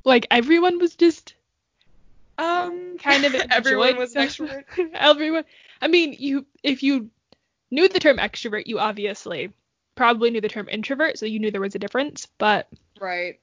Like, 0.05 0.27
everyone 0.31 0.79
was 0.79 0.97
just 0.97 1.35
Um. 2.37 2.99
kind 2.99 3.25
of 3.25 3.35
everyone 3.51 3.97
was 3.97 4.15
extrovert. 4.15 4.65
everyone. 4.95 5.45
I 5.81 5.89
mean, 5.89 6.15
you 6.19 6.47
if 6.63 6.83
you 6.83 7.11
knew 7.71 7.89
the 7.89 8.01
term 8.01 8.19
extrovert, 8.19 8.67
you 8.67 8.79
obviously 8.79 9.53
probably 9.95 10.31
knew 10.31 10.41
the 10.41 10.49
term 10.49 10.69
introvert, 10.69 11.19
so 11.19 11.27
you 11.27 11.39
knew 11.39 11.51
there 11.51 11.61
was 11.61 11.75
a 11.75 11.79
difference. 11.79 12.27
But 12.39 12.69
Right. 13.01 13.41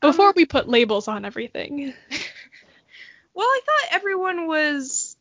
before 0.00 0.28
Um, 0.28 0.32
we 0.36 0.46
put 0.46 0.68
labels 0.68 1.08
on 1.08 1.24
everything, 1.24 1.94
Well, 3.34 3.46
I 3.46 3.60
thought 3.64 3.94
everyone 3.96 4.46
was. 4.46 5.16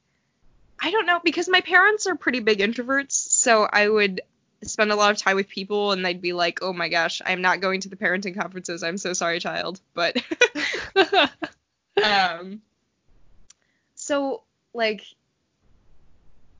I 0.82 0.92
don't 0.92 1.06
know 1.06 1.20
because 1.24 1.48
my 1.50 1.62
parents 1.62 2.08
are 2.08 2.16
pretty 2.16 2.40
big 2.40 2.60
introverts, 2.60 3.12
so 3.12 3.68
I 3.72 3.88
would 3.88 4.22
spend 4.64 4.92
a 4.92 4.96
lot 4.96 5.12
of 5.12 5.18
time 5.18 5.36
with 5.36 5.48
people 5.50 5.92
and 5.92 6.04
they'd 6.06 6.22
be 6.22 6.34
like, 6.34 6.60
"Oh 6.62 6.74
my 6.74 6.90
gosh, 6.90 7.22
I'm 7.26 7.42
not 7.42 7.62
going 7.62 7.82
to 7.82 7.90
the 7.90 7.96
parenting 7.98 8.38
conferences. 8.40 8.82
I'm 8.84 8.98
so 8.98 9.14
sorry, 9.14 9.40
child." 9.40 9.80
But 9.94 10.18
um 12.04 12.62
so 13.96 14.44
like 14.74 15.04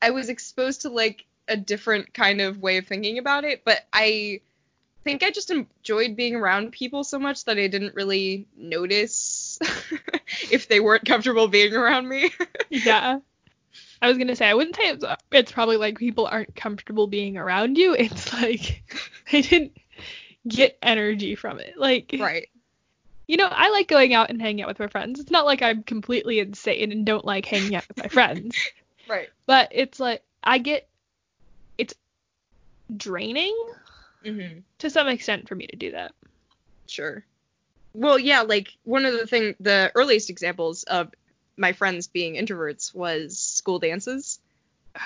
I 0.02 0.10
was 0.10 0.28
exposed 0.28 0.82
to 0.82 0.90
like 0.90 1.26
a 1.48 1.56
different 1.56 2.14
kind 2.14 2.40
of 2.40 2.58
way 2.58 2.78
of 2.78 2.86
thinking 2.86 3.18
about 3.18 3.44
it, 3.44 3.62
but 3.64 3.80
I 3.92 4.40
think 5.04 5.22
I 5.22 5.30
just 5.30 5.50
enjoyed 5.50 6.16
being 6.16 6.36
around 6.36 6.72
people 6.72 7.04
so 7.04 7.18
much 7.18 7.44
that 7.44 7.58
I 7.58 7.66
didn't 7.66 7.94
really 7.94 8.46
notice 8.56 9.58
if 10.50 10.68
they 10.68 10.80
weren't 10.80 11.06
comfortable 11.06 11.48
being 11.48 11.74
around 11.74 12.08
me. 12.08 12.30
yeah. 12.70 13.20
I 14.02 14.08
was 14.08 14.16
gonna 14.16 14.36
say 14.36 14.48
I 14.48 14.54
wouldn't 14.54 14.76
say 14.76 14.90
it's 14.90 15.04
it's 15.30 15.52
probably 15.52 15.76
like 15.76 15.98
people 15.98 16.26
aren't 16.26 16.56
comfortable 16.56 17.06
being 17.06 17.36
around 17.36 17.76
you. 17.76 17.94
It's 17.94 18.32
like 18.32 18.82
they 19.30 19.42
didn't 19.42 19.76
get 20.48 20.78
energy 20.82 21.34
from 21.34 21.58
it. 21.58 21.74
Like 21.76 22.14
right. 22.18 22.48
you 23.26 23.36
know, 23.36 23.48
I 23.50 23.70
like 23.70 23.88
going 23.88 24.14
out 24.14 24.30
and 24.30 24.40
hanging 24.40 24.62
out 24.62 24.68
with 24.68 24.78
my 24.78 24.88
friends. 24.88 25.20
It's 25.20 25.30
not 25.30 25.44
like 25.44 25.60
I'm 25.60 25.82
completely 25.82 26.40
insane 26.40 26.92
and 26.92 27.04
don't 27.04 27.24
like 27.24 27.44
hanging 27.44 27.74
out 27.74 27.86
with 27.88 27.98
my 27.98 28.08
friends. 28.08 28.56
Right. 29.10 29.28
But 29.46 29.68
it's 29.72 29.98
like 29.98 30.22
I 30.42 30.58
get 30.58 30.88
it's 31.76 31.94
draining 32.96 33.56
Mhm. 34.24 34.62
to 34.78 34.90
some 34.90 35.08
extent 35.08 35.48
for 35.48 35.54
me 35.54 35.66
to 35.66 35.76
do 35.76 35.90
that. 35.92 36.12
Sure. 36.86 37.24
Well, 37.92 38.18
yeah, 38.18 38.42
like 38.42 38.68
one 38.84 39.04
of 39.04 39.12
the 39.14 39.26
thing 39.26 39.56
the 39.58 39.90
earliest 39.94 40.30
examples 40.30 40.84
of 40.84 41.12
my 41.56 41.72
friends 41.72 42.06
being 42.06 42.34
introverts 42.34 42.94
was 42.94 43.38
school 43.38 43.80
dances. 43.80 44.38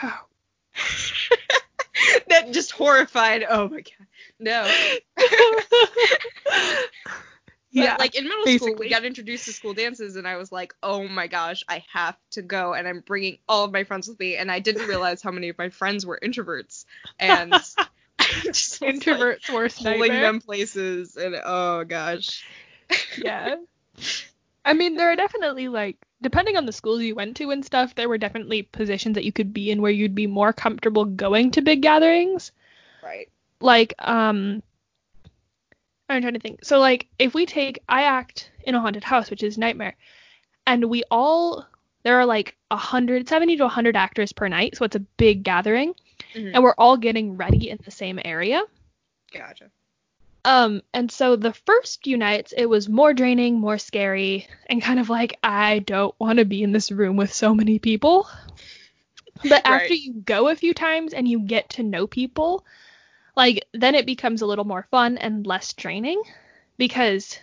Oh. 0.02 0.26
that 2.28 2.52
just 2.52 2.72
horrified. 2.72 3.44
Oh 3.48 3.68
my 3.68 3.80
god. 3.80 4.06
No. 4.38 4.70
But 7.74 7.82
yeah. 7.82 7.96
like 7.98 8.14
in 8.14 8.24
middle 8.24 8.46
school, 8.58 8.76
we 8.78 8.88
got 8.88 9.04
introduced 9.04 9.46
to 9.46 9.52
school 9.52 9.74
dances, 9.74 10.14
and 10.14 10.28
I 10.28 10.36
was 10.36 10.52
like, 10.52 10.74
oh 10.82 11.08
my 11.08 11.26
gosh, 11.26 11.64
I 11.68 11.84
have 11.92 12.16
to 12.32 12.42
go, 12.42 12.72
and 12.72 12.86
I'm 12.86 13.00
bringing 13.00 13.38
all 13.48 13.64
of 13.64 13.72
my 13.72 13.82
friends 13.82 14.06
with 14.06 14.18
me, 14.20 14.36
and 14.36 14.50
I 14.50 14.60
didn't 14.60 14.86
realize 14.86 15.22
how 15.22 15.32
many 15.32 15.48
of 15.48 15.58
my 15.58 15.70
friends 15.70 16.06
were 16.06 16.18
introverts, 16.22 16.84
and 17.18 17.52
just 18.44 18.80
was, 18.80 18.80
like, 18.80 18.94
Introvert's 18.94 19.50
worst 19.50 19.78
pulling 19.78 19.98
nightmare. 20.00 20.22
them 20.22 20.40
places, 20.40 21.16
and 21.16 21.34
oh 21.44 21.84
gosh. 21.84 22.46
yeah. 23.18 23.56
I 24.64 24.72
mean, 24.72 24.96
there 24.96 25.10
are 25.10 25.16
definitely 25.16 25.68
like 25.68 25.96
depending 26.22 26.56
on 26.56 26.66
the 26.66 26.72
schools 26.72 27.02
you 27.02 27.14
went 27.14 27.36
to 27.38 27.50
and 27.50 27.64
stuff, 27.64 27.94
there 27.94 28.08
were 28.08 28.18
definitely 28.18 28.62
positions 28.62 29.16
that 29.16 29.24
you 29.24 29.32
could 29.32 29.52
be 29.52 29.70
in 29.70 29.82
where 29.82 29.90
you'd 29.90 30.14
be 30.14 30.26
more 30.26 30.52
comfortable 30.52 31.04
going 31.04 31.50
to 31.52 31.60
big 31.62 31.82
gatherings. 31.82 32.52
Right. 33.02 33.28
Like, 33.60 33.94
um 33.98 34.62
I'm 36.08 36.20
trying 36.22 36.34
to 36.34 36.40
think. 36.40 36.64
So 36.64 36.78
like 36.78 37.08
if 37.18 37.34
we 37.34 37.46
take 37.46 37.80
I 37.88 38.02
act 38.02 38.50
in 38.64 38.74
a 38.74 38.80
haunted 38.80 39.04
house, 39.04 39.30
which 39.30 39.42
is 39.42 39.58
nightmare, 39.58 39.96
and 40.66 40.84
we 40.86 41.02
all 41.10 41.66
there 42.02 42.18
are 42.20 42.26
like 42.26 42.56
170 42.68 43.56
to 43.56 43.62
100 43.64 43.96
actors 43.96 44.32
per 44.32 44.48
night, 44.48 44.76
so 44.76 44.84
it's 44.84 44.96
a 44.96 45.00
big 45.00 45.42
gathering, 45.42 45.94
Mhm. 46.34 46.50
and 46.54 46.62
we're 46.62 46.74
all 46.76 46.96
getting 46.98 47.36
ready 47.36 47.70
in 47.70 47.78
the 47.84 47.90
same 47.90 48.20
area. 48.24 48.62
Gotcha. 49.32 49.70
Um, 50.44 50.82
and 50.92 51.10
so 51.10 51.36
the 51.36 51.54
first 51.54 52.02
few 52.04 52.18
nights, 52.18 52.52
it 52.54 52.66
was 52.66 52.86
more 52.90 53.14
draining, 53.14 53.58
more 53.58 53.78
scary, 53.78 54.46
and 54.66 54.82
kind 54.82 55.00
of 55.00 55.08
like, 55.08 55.38
I 55.42 55.78
don't 55.78 56.14
want 56.20 56.38
to 56.38 56.44
be 56.44 56.62
in 56.62 56.72
this 56.72 56.92
room 56.92 57.16
with 57.16 57.32
so 57.32 57.54
many 57.54 57.78
people. 57.78 58.28
But 59.42 59.62
after 59.64 59.72
Right. 59.94 59.98
you 59.98 60.12
go 60.12 60.48
a 60.48 60.54
few 60.56 60.74
times 60.74 61.14
and 61.14 61.26
you 61.26 61.40
get 61.40 61.70
to 61.70 61.82
know 61.82 62.06
people, 62.06 62.66
like, 63.36 63.64
then 63.72 63.94
it 63.94 64.06
becomes 64.06 64.42
a 64.42 64.46
little 64.46 64.64
more 64.64 64.86
fun 64.90 65.18
and 65.18 65.46
less 65.46 65.72
draining 65.72 66.22
because 66.76 67.38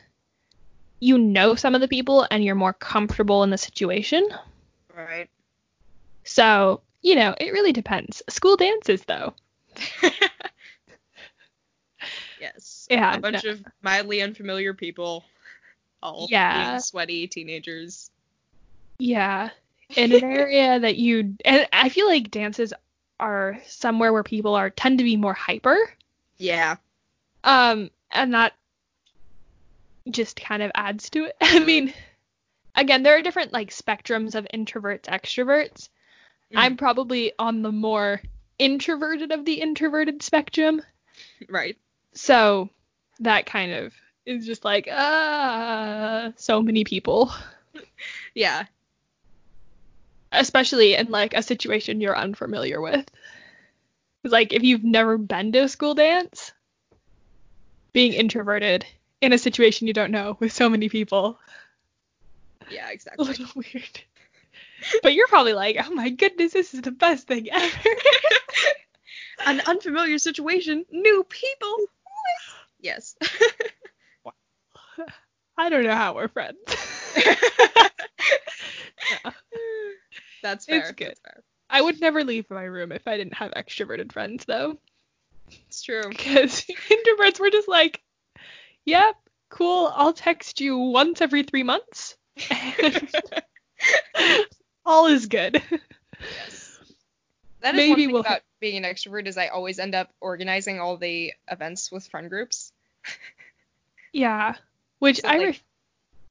you 0.99 1.17
know 1.17 1.55
some 1.55 1.75
of 1.75 1.81
the 1.81 1.87
people 1.87 2.27
and 2.29 2.43
you're 2.43 2.55
more 2.55 2.73
comfortable 2.73 3.43
in 3.43 3.49
the 3.49 3.57
situation. 3.57 4.27
Right. 4.95 5.29
So, 6.23 6.81
you 7.01 7.15
know, 7.15 7.33
it 7.39 7.51
really 7.51 7.73
depends. 7.73 8.21
School 8.29 8.55
dances, 8.55 9.03
though. 9.05 9.33
yes. 12.39 12.87
Yeah, 12.89 13.17
A 13.17 13.19
bunch 13.19 13.43
of 13.45 13.63
mildly 13.81 14.21
unfamiliar 14.21 14.73
people, 14.73 15.23
all 16.03 16.27
Yeah. 16.29 16.77
sweaty 16.77 17.27
teenagers. 17.27 18.11
Yeah, 18.99 19.49
in 19.95 20.11
an 20.13 20.23
area 20.23 20.79
that 20.79 20.97
you 20.97 21.35
and 21.43 21.67
I 21.73 21.89
feel 21.89 22.07
like 22.07 22.29
dances 22.29 22.73
are 23.21 23.57
somewhere 23.65 24.11
where 24.11 24.23
people 24.23 24.55
are 24.55 24.69
tend 24.69 24.97
to 24.97 25.03
be 25.03 25.15
more 25.15 25.33
hyper. 25.33 25.77
Yeah. 26.37 26.75
Um, 27.43 27.91
and 28.11 28.33
that 28.33 28.53
just 30.09 30.41
kind 30.41 30.63
of 30.63 30.71
adds 30.75 31.09
to 31.11 31.25
it. 31.25 31.35
I 31.41 31.59
mean, 31.59 31.93
again, 32.75 33.03
there 33.03 33.17
are 33.17 33.21
different 33.21 33.53
like 33.53 33.69
spectrums 33.69 34.35
of 34.35 34.47
introverts, 34.53 35.03
extroverts. 35.03 35.89
I'm 36.53 36.75
probably 36.75 37.31
on 37.39 37.61
the 37.61 37.71
more 37.71 38.21
introverted 38.59 39.31
of 39.31 39.45
the 39.45 39.61
introverted 39.61 40.21
spectrum. 40.21 40.81
Right. 41.47 41.77
So 42.13 42.69
that 43.19 43.45
kind 43.45 43.71
of 43.71 43.93
is 44.25 44.45
just 44.45 44.65
like, 44.65 44.89
uh, 44.91 46.31
so 46.35 46.61
many 46.61 46.83
people. 46.83 47.31
Yeah. 48.33 48.65
Especially 50.31 50.95
in 50.95 51.07
like 51.09 51.33
a 51.33 51.43
situation 51.43 52.01
you're 52.01 52.17
unfamiliar 52.17 52.79
with. 52.81 53.05
like 54.23 54.53
if 54.53 54.63
you've 54.63 54.83
never 54.83 55.17
been 55.17 55.51
to 55.51 55.59
a 55.63 55.69
school 55.69 55.93
dance, 55.95 56.51
being 57.93 58.13
introverted 58.13 58.85
in 59.19 59.33
a 59.33 59.37
situation 59.37 59.87
you 59.87 59.93
don't 59.93 60.11
know 60.11 60.37
with 60.39 60.51
so 60.51 60.69
many 60.69 60.89
people, 60.89 61.37
Yeah, 62.69 62.89
exactly. 62.89 63.25
a 63.25 63.29
little 63.29 63.47
weird. 63.55 64.01
But 65.03 65.13
you're 65.13 65.27
probably 65.27 65.53
like, 65.53 65.77
oh 65.79 65.91
my 65.93 66.09
goodness, 66.09 66.53
this 66.53 66.73
is 66.73 66.81
the 66.81 66.91
best 66.91 67.27
thing 67.27 67.47
ever. 67.51 67.77
An 69.45 69.61
unfamiliar 69.67 70.17
situation, 70.17 70.85
new 70.91 71.23
people. 71.27 71.77
Yes. 72.79 73.15
I 75.57 75.69
don't 75.69 75.83
know 75.83 75.93
how 75.95 76.15
we're 76.15 76.27
friends. 76.29 76.57
That's 80.41 80.65
fair. 80.65 80.79
It's 80.79 80.91
good. 80.91 81.07
That's 81.09 81.19
fair. 81.19 81.43
I 81.69 81.81
would 81.81 82.01
never 82.01 82.23
leave 82.23 82.49
my 82.49 82.63
room 82.63 82.91
if 82.91 83.07
I 83.07 83.15
didn't 83.17 83.35
have 83.35 83.51
extroverted 83.51 84.11
friends, 84.11 84.45
though. 84.45 84.77
It's 85.67 85.81
true. 85.83 86.03
Because 86.09 86.65
introverts 86.89 87.39
were 87.39 87.49
just 87.49 87.67
like, 87.67 88.01
yep, 88.85 89.15
cool, 89.49 89.91
I'll 89.95 90.13
text 90.13 90.59
you 90.61 90.77
once 90.77 91.21
every 91.21 91.43
three 91.43 91.63
months. 91.63 92.15
All 94.85 95.07
is 95.07 95.27
good. 95.27 95.61
Yes. 96.19 96.79
That 97.61 97.75
is 97.75 97.77
Maybe 97.77 97.89
one 97.89 97.97
thing 97.97 98.11
we'll- 98.13 98.21
about 98.21 98.41
being 98.59 98.83
an 98.83 98.91
extrovert 98.91 99.27
is 99.27 99.37
I 99.37 99.47
always 99.47 99.79
end 99.79 99.95
up 99.95 100.09
organizing 100.19 100.79
all 100.79 100.97
the 100.97 101.33
events 101.49 101.91
with 101.91 102.07
friend 102.07 102.29
groups. 102.29 102.71
Yeah. 104.13 104.55
Which 104.99 105.21
So, 105.21 105.29
I 105.29 105.37
like- 105.37 105.61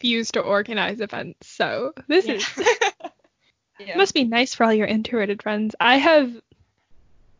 refuse 0.00 0.32
to 0.32 0.40
organize 0.40 1.00
events, 1.00 1.48
so 1.48 1.94
this 2.08 2.26
is 2.26 2.46
yeah. 3.86 3.96
must 3.96 4.14
be 4.14 4.24
nice 4.24 4.54
for 4.54 4.64
all 4.64 4.72
your 4.72 4.86
introverted 4.86 5.42
friends. 5.42 5.74
I 5.80 5.96
have 5.96 6.32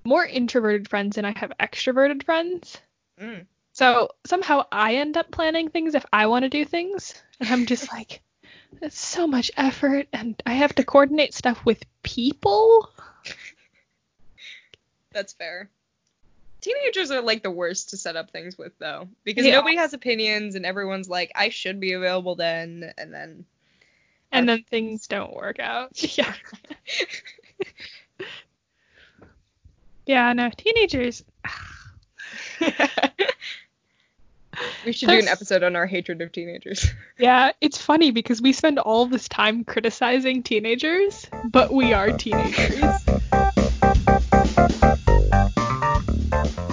more 0.04 0.24
introverted 0.24 0.88
friends 0.88 1.16
than 1.16 1.24
I 1.24 1.36
have 1.38 1.52
extroverted 1.60 2.22
friends. 2.22 2.78
Mm. 3.20 3.46
So 3.72 4.10
somehow 4.26 4.64
I 4.72 4.96
end 4.96 5.16
up 5.16 5.30
planning 5.30 5.68
things 5.68 5.94
if 5.94 6.04
I 6.12 6.26
want 6.26 6.44
to 6.44 6.48
do 6.48 6.64
things. 6.64 7.14
And 7.38 7.48
I'm 7.48 7.66
just 7.66 7.92
like, 7.92 8.20
it's 8.80 9.00
so 9.00 9.26
much 9.26 9.50
effort 9.56 10.08
and 10.12 10.40
I 10.46 10.54
have 10.54 10.74
to 10.76 10.84
coordinate 10.84 11.34
stuff 11.34 11.64
with 11.64 11.82
people. 12.02 12.90
That's 15.12 15.32
fair. 15.32 15.68
Teenagers 16.60 17.10
are 17.10 17.22
like 17.22 17.42
the 17.42 17.50
worst 17.50 17.90
to 17.90 17.96
set 17.96 18.16
up 18.16 18.30
things 18.30 18.58
with 18.58 18.78
though, 18.78 19.08
because 19.24 19.46
Yeah. 19.46 19.52
nobody 19.52 19.76
has 19.76 19.94
opinions 19.94 20.54
and 20.54 20.66
everyone's 20.66 21.08
like, 21.08 21.32
I 21.34 21.48
should 21.48 21.80
be 21.80 21.94
available 21.94 22.34
then, 22.34 22.92
and 22.98 23.12
then. 23.12 23.44
And 24.32 24.48
then 24.48 24.64
things 24.68 25.06
don't 25.06 25.34
work 25.34 25.58
out. 25.58 25.90
Yeah. 26.18 26.32
Yeah, 30.06 30.32
no, 30.32 30.50
teenagers. 30.56 31.22
we 34.84 34.92
should 34.92 35.08
do 35.08 35.18
an 35.18 35.28
episode 35.28 35.62
on 35.62 35.76
our 35.76 35.86
hatred 35.86 36.20
of 36.20 36.32
teenagers. 36.32 36.90
Yeah, 37.18 37.52
it's 37.60 37.76
funny 37.78 38.10
because 38.12 38.40
we 38.40 38.52
spend 38.54 38.78
all 38.78 39.04
this 39.06 39.28
time 39.28 39.62
criticizing 39.62 40.42
teenagers, 40.42 41.28
but 41.44 41.70
we 41.72 41.92
are 41.92 42.10
teenagers. 42.10 42.82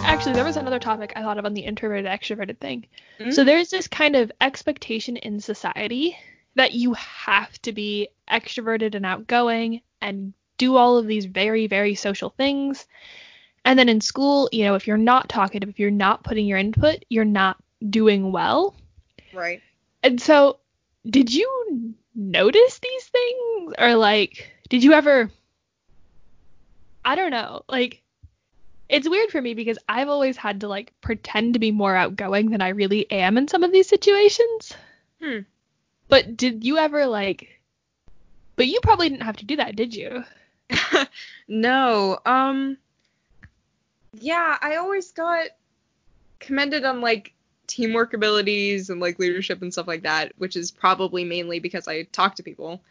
Actually, 0.06 0.34
there 0.34 0.46
was 0.46 0.56
another 0.56 0.80
topic 0.80 1.12
I 1.18 1.22
thought 1.22 1.38
of 1.38 1.46
on 1.46 1.54
the 1.54 1.66
introverted 1.66 2.06
extroverted 2.06 2.60
thing. 2.60 2.86
Mhm. 3.20 3.34
So 3.34 3.44
there's 3.44 3.70
this 3.70 3.90
kind 3.90 4.16
of 4.16 4.32
expectation 4.40 5.18
in 5.18 5.42
society 5.42 6.18
that 6.58 6.74
you 6.74 6.94
have 6.94 7.62
to 7.62 7.72
be 7.72 8.10
extroverted 8.30 8.96
and 8.96 9.06
outgoing 9.06 9.82
and 10.02 10.34
do 10.58 10.76
all 10.76 10.98
of 10.98 11.06
these 11.06 11.26
very, 11.26 11.68
very 11.68 11.94
social 11.94 12.32
things. 12.32 12.88
And 13.64 13.78
then 13.78 13.90
in 13.90 14.02
school, 14.02 14.50
you 14.52 14.64
know, 14.66 14.74
if 14.74 14.88
you're 14.88 14.98
not 14.98 15.30
talkative, 15.30 15.70
if 15.70 15.80
you're 15.80 15.92
not 15.92 16.24
putting 16.24 16.48
your 16.48 16.58
input, 16.58 17.06
you're 17.10 17.26
not 17.26 17.58
doing 17.90 18.32
well. 18.32 18.76
Right. 19.34 19.62
And 20.02 20.20
so, 20.20 20.58
did 21.08 21.32
you 21.34 21.96
notice 22.16 22.80
these 22.80 23.06
things? 23.06 23.74
Or, 23.78 23.96
like, 23.96 24.52
did 24.70 24.84
you 24.84 24.94
ever. 24.94 25.30
I 27.06 27.16
don't 27.16 27.32
know. 27.32 27.64
Like, 27.70 28.02
it's 28.90 29.08
weird 29.08 29.30
for 29.30 29.42
me 29.42 29.54
because 29.54 29.78
I've 29.88 30.10
always 30.10 30.38
had 30.38 30.62
to, 30.62 30.68
like, 30.68 30.92
pretend 31.02 31.54
to 31.54 31.60
be 31.60 31.72
more 31.72 31.96
outgoing 31.96 32.50
than 32.50 32.62
I 32.62 32.70
really 32.70 33.10
am 33.12 33.38
in 33.38 33.48
some 33.48 33.64
of 33.64 33.72
these 33.72 33.88
situations. 33.88 34.74
Hmm. 35.22 35.40
But 36.08 36.38
did 36.38 36.64
you 36.64 36.78
ever, 36.78 37.06
like. 37.06 37.62
But 38.56 38.68
you 38.68 38.80
probably 38.82 39.10
didn't 39.10 39.24
have 39.24 39.38
to 39.38 39.46
do 39.46 39.58
that, 39.58 39.76
did 39.76 39.96
you? 39.96 40.24
no. 41.48 42.20
Um. 42.26 42.78
Yeah, 44.14 44.58
I 44.62 44.78
always 44.78 45.12
got 45.12 45.48
commended 46.40 46.86
on 46.86 47.02
like 47.02 47.34
teamwork 47.68 48.14
abilities 48.14 48.90
and 48.90 49.00
like 49.00 49.20
leadership 49.20 49.62
and 49.62 49.72
stuff 49.72 49.88
like 49.88 50.04
that, 50.04 50.32
which 50.38 50.56
is 50.56 50.72
probably 50.72 51.24
mainly 51.24 51.60
because 51.60 51.88
I 51.88 52.04
talk 52.04 52.36
to 52.36 52.44
people. 52.44 52.82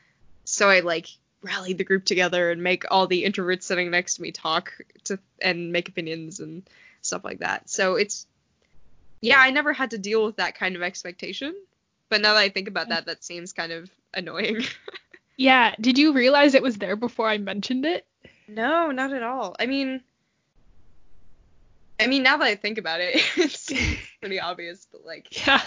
So 0.45 0.69
I 0.69 0.81
like 0.81 1.09
rally 1.43 1.73
the 1.73 1.85
group 1.85 2.05
together 2.05 2.51
and 2.51 2.63
make 2.63 2.85
all 2.91 3.07
the 3.07 3.25
introverts 3.25 3.65
sitting 3.65 3.91
next 3.91 4.17
to 4.17 4.23
me 4.23 4.33
talk 4.33 4.73
to 5.05 5.19
and 5.41 5.73
make 5.73 5.89
opinions 5.89 6.41
and 6.41 6.69
stuff 7.03 7.25
like 7.25 7.41
that. 7.41 7.69
So 7.69 7.97
it's 7.97 8.27
yeah, 9.21 9.41
I 9.41 9.51
never 9.51 9.73
had 9.73 9.91
to 9.91 9.99
deal 9.99 10.25
with 10.25 10.37
that 10.37 10.59
kind 10.59 10.77
of 10.77 10.83
expectation. 10.83 11.55
But 12.09 12.21
now 12.21 12.35
that 12.35 12.41
I 12.41 12.49
think 12.49 12.69
about 12.69 12.89
that, 12.91 13.07
that 13.07 13.25
seems 13.25 13.53
kind 13.53 13.73
of 13.73 13.91
annoying. 14.15 14.63
Yeah. 15.39 15.75
Did 15.79 15.99
you 15.99 16.15
realize 16.15 16.55
it 16.55 16.63
was 16.63 16.79
there 16.79 16.97
before 16.97 17.29
I 17.29 17.37
mentioned 17.37 17.85
it? 17.85 18.07
No, 18.49 18.91
not 18.91 19.13
at 19.13 19.23
all. 19.23 19.55
I 19.61 19.67
mean, 19.67 20.01
I 22.01 22.07
mean, 22.07 22.23
now 22.23 22.37
that 22.39 22.45
I 22.47 22.55
think 22.55 22.79
about 22.79 23.01
it, 23.01 23.17
it's 23.37 23.71
pretty 24.21 24.41
obvious. 24.41 24.87
But 24.91 25.05
like, 25.05 25.47
Yeah. 25.47 25.61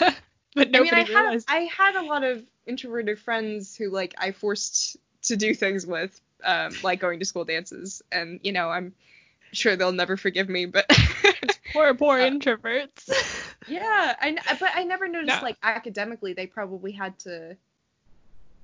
but 0.56 0.72
nobody 0.72 1.02
I 1.02 1.04
mean, 1.06 1.16
I 1.16 1.22
had. 1.32 1.44
I 1.48 1.60
had 1.66 1.96
a 1.96 2.02
lot 2.04 2.24
of 2.24 2.44
introverted 2.66 3.20
friends 3.20 3.76
who 3.76 3.90
like 3.90 4.16
I 4.18 4.32
forced 4.32 4.98
to 5.24 5.36
do 5.36 5.54
things 5.54 5.86
with, 5.86 6.20
um, 6.44 6.74
like 6.84 7.00
going 7.00 7.20
to 7.20 7.26
school 7.26 7.46
dances, 7.46 8.02
and 8.12 8.40
you 8.44 8.52
know, 8.52 8.70
I'm 8.70 8.94
sure 9.52 9.76
they'll 9.76 9.92
never 9.92 10.18
forgive 10.18 10.50
me, 10.50 10.66
but 10.66 10.86
Poor, 11.74 11.94
poor 11.94 12.20
Uh, 12.20 12.30
introverts. 12.30 13.10
yeah, 13.68 14.16
I, 14.20 14.36
but 14.60 14.70
I 14.74 14.84
never 14.84 15.08
noticed 15.08 15.42
No. 15.42 15.44
like 15.46 15.58
academically 15.64 16.34
they 16.34 16.48
probably 16.48 16.92
had 16.92 17.18
to 17.20 17.56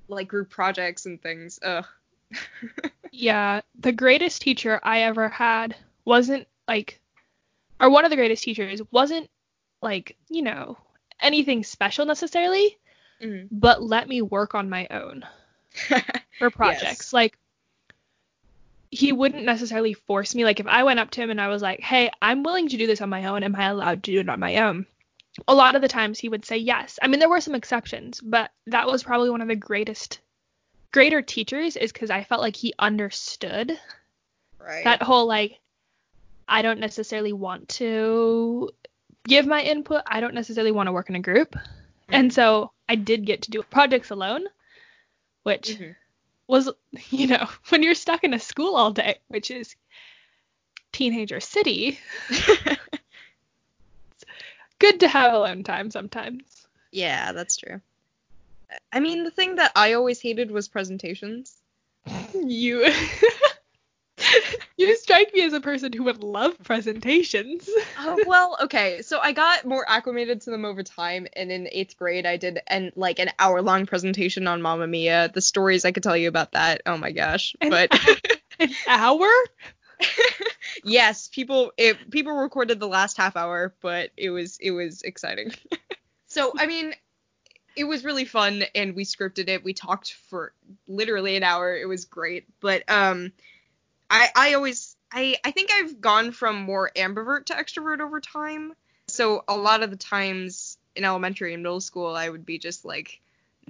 like 0.08 0.28
group 0.28 0.50
projects 0.50 1.06
and 1.06 1.20
things. 1.22 1.58
Ugh. 1.62 1.86
Yeah, 3.12 3.62
the 3.78 3.92
greatest 3.92 4.42
teacher 4.42 4.78
I 4.82 5.02
ever 5.02 5.28
had 5.30 5.74
wasn't 6.04 6.46
like, 6.68 7.00
or 7.80 7.88
one 7.88 8.04
of 8.04 8.10
the 8.10 8.16
greatest 8.16 8.42
teachers 8.42 8.82
wasn't 8.90 9.30
like, 9.80 10.16
you 10.28 10.42
know, 10.42 10.76
anything 11.20 11.64
special 11.64 12.04
necessarily, 12.04 12.76
Mhm. 13.22 13.48
but 13.50 13.82
let 13.82 14.06
me 14.06 14.20
work 14.20 14.54
on 14.54 14.68
my 14.68 14.86
own 14.90 15.24
for 16.38 16.50
projects. 16.50 17.14
Like, 17.14 17.38
he 18.90 19.12
wouldn't 19.12 19.44
necessarily 19.44 19.94
force 19.94 20.34
me. 20.34 20.44
Like, 20.44 20.60
if 20.60 20.66
I 20.66 20.84
went 20.84 21.00
up 21.00 21.10
to 21.10 21.20
him 21.20 21.30
and 21.30 21.40
I 21.40 21.48
was 21.48 21.62
like, 21.62 21.80
hey, 21.80 22.10
I'm 22.22 22.42
willing 22.42 22.68
to 22.68 22.76
do 22.76 22.86
this 22.86 23.00
on 23.00 23.10
my 23.10 23.26
own, 23.26 23.42
am 23.42 23.56
I 23.56 23.66
allowed 23.66 24.02
to 24.04 24.12
do 24.12 24.20
it 24.20 24.28
on 24.28 24.40
my 24.40 24.56
own? 24.56 24.86
A 25.48 25.54
lot 25.54 25.74
of 25.74 25.82
the 25.82 25.88
times 25.88 26.18
he 26.18 26.28
would 26.28 26.44
say 26.44 26.56
yes. 26.56 26.98
I 27.02 27.08
mean, 27.08 27.20
there 27.20 27.28
were 27.28 27.40
some 27.40 27.54
exceptions, 27.54 28.20
but 28.20 28.50
that 28.68 28.86
was 28.86 29.02
probably 29.02 29.28
one 29.28 29.42
of 29.42 29.48
the 29.48 29.56
greatest, 29.56 30.20
greater 30.92 31.20
teachers 31.20 31.76
is 31.76 31.92
because 31.92 32.10
I 32.10 32.24
felt 32.24 32.40
like 32.40 32.56
he 32.56 32.72
understood 32.78 33.78
right. 34.58 34.84
that 34.84 35.02
whole 35.02 35.26
like 35.26 35.60
I 36.48 36.62
don't 36.62 36.80
necessarily 36.80 37.32
want 37.32 37.68
to 37.70 38.70
give 39.26 39.46
my 39.46 39.60
input. 39.62 40.02
I 40.06 40.20
don't 40.20 40.34
necessarily 40.34 40.72
want 40.72 40.86
to 40.86 40.92
work 40.92 41.10
in 41.10 41.16
a 41.16 41.20
group. 41.20 41.56
And 42.08 42.32
so 42.32 42.70
I 42.88 42.94
did 42.94 43.26
get 43.26 43.42
to 43.42 43.50
do 43.50 43.62
projects 43.62 44.10
alone, 44.10 44.46
which 45.42 45.70
Mhm. 45.70 45.96
Was, 46.48 46.70
you 47.10 47.26
know, 47.26 47.48
when 47.68 47.82
you're 47.82 47.94
stuck 47.94 48.24
in 48.24 48.34
a 48.34 48.38
school 48.38 48.76
all 48.76 48.92
day, 48.92 49.18
which 49.28 49.50
is 49.50 49.76
teenager 50.92 51.40
city, 51.40 51.98
good 54.78 55.00
to 55.00 55.08
have 55.08 55.34
alone 55.34 55.62
time 55.62 55.90
sometimes. 55.90 56.66
Yeah, 56.92 57.32
that's 57.32 57.56
true. 57.56 57.80
I 58.92 59.00
mean, 59.00 59.24
the 59.24 59.30
thing 59.30 59.56
that 59.56 59.72
I 59.76 59.92
always 59.92 60.20
hated 60.20 60.50
was 60.50 60.68
presentations. 60.68 61.56
You 62.34 62.92
You 64.76 64.94
strike 64.96 65.32
me 65.32 65.42
as 65.42 65.54
a 65.54 65.60
person 65.60 65.92
who 65.92 66.04
would 66.04 66.22
love 66.22 66.58
presentations. 66.62 67.68
Oh, 67.98 68.22
well, 68.26 68.58
okay. 68.64 69.00
So 69.00 69.18
I 69.20 69.32
got 69.32 69.64
more 69.64 69.84
acclimated 69.88 70.42
to 70.42 70.50
them 70.50 70.66
over 70.66 70.82
time, 70.82 71.26
and 71.34 71.50
in 71.50 71.68
eighth 71.72 71.96
grade, 71.96 72.26
I 72.26 72.36
did 72.36 72.60
an 72.66 72.92
like 72.94 73.18
an 73.18 73.30
hour 73.38 73.62
long 73.62 73.86
presentation 73.86 74.46
on 74.46 74.60
Mamma 74.60 74.86
Mia. 74.86 75.30
The 75.32 75.40
stories 75.40 75.84
I 75.86 75.92
could 75.92 76.02
tell 76.02 76.16
you 76.16 76.28
about 76.28 76.52
that. 76.52 76.82
Oh 76.84 76.98
my 76.98 77.12
gosh! 77.12 77.54
An 77.60 77.70
but 77.70 77.90
An 78.60 78.70
hour? 78.86 79.28
yes, 80.84 81.28
people 81.28 81.72
it 81.76 82.10
people 82.10 82.32
recorded 82.32 82.80
the 82.80 82.88
last 82.88 83.16
half 83.16 83.36
hour, 83.36 83.74
but 83.80 84.10
it 84.16 84.30
was 84.30 84.58
it 84.60 84.70
was 84.72 85.02
exciting. 85.02 85.52
so 86.26 86.52
I 86.58 86.66
mean, 86.66 86.94
it 87.76 87.84
was 87.84 88.04
really 88.04 88.24
fun, 88.24 88.64
and 88.74 88.94
we 88.94 89.04
scripted 89.04 89.48
it. 89.48 89.64
We 89.64 89.72
talked 89.72 90.14
for 90.28 90.52
literally 90.86 91.36
an 91.36 91.42
hour. 91.42 91.76
It 91.76 91.86
was 91.86 92.04
great, 92.04 92.46
but 92.60 92.82
um, 92.88 93.32
I 94.10 94.28
I 94.34 94.54
always 94.54 94.96
I 95.12 95.36
I 95.44 95.50
think 95.50 95.70
I've 95.72 96.00
gone 96.00 96.32
from 96.32 96.62
more 96.62 96.90
ambivert 96.96 97.46
to 97.46 97.54
extrovert 97.54 98.00
over 98.00 98.20
time. 98.20 98.74
So 99.08 99.44
a 99.46 99.56
lot 99.56 99.82
of 99.82 99.90
the 99.90 99.96
times 99.96 100.78
in 100.94 101.04
elementary 101.04 101.54
and 101.54 101.62
middle 101.62 101.80
school, 101.80 102.14
I 102.14 102.28
would 102.28 102.46
be 102.46 102.58
just 102.58 102.84
like 102.84 103.20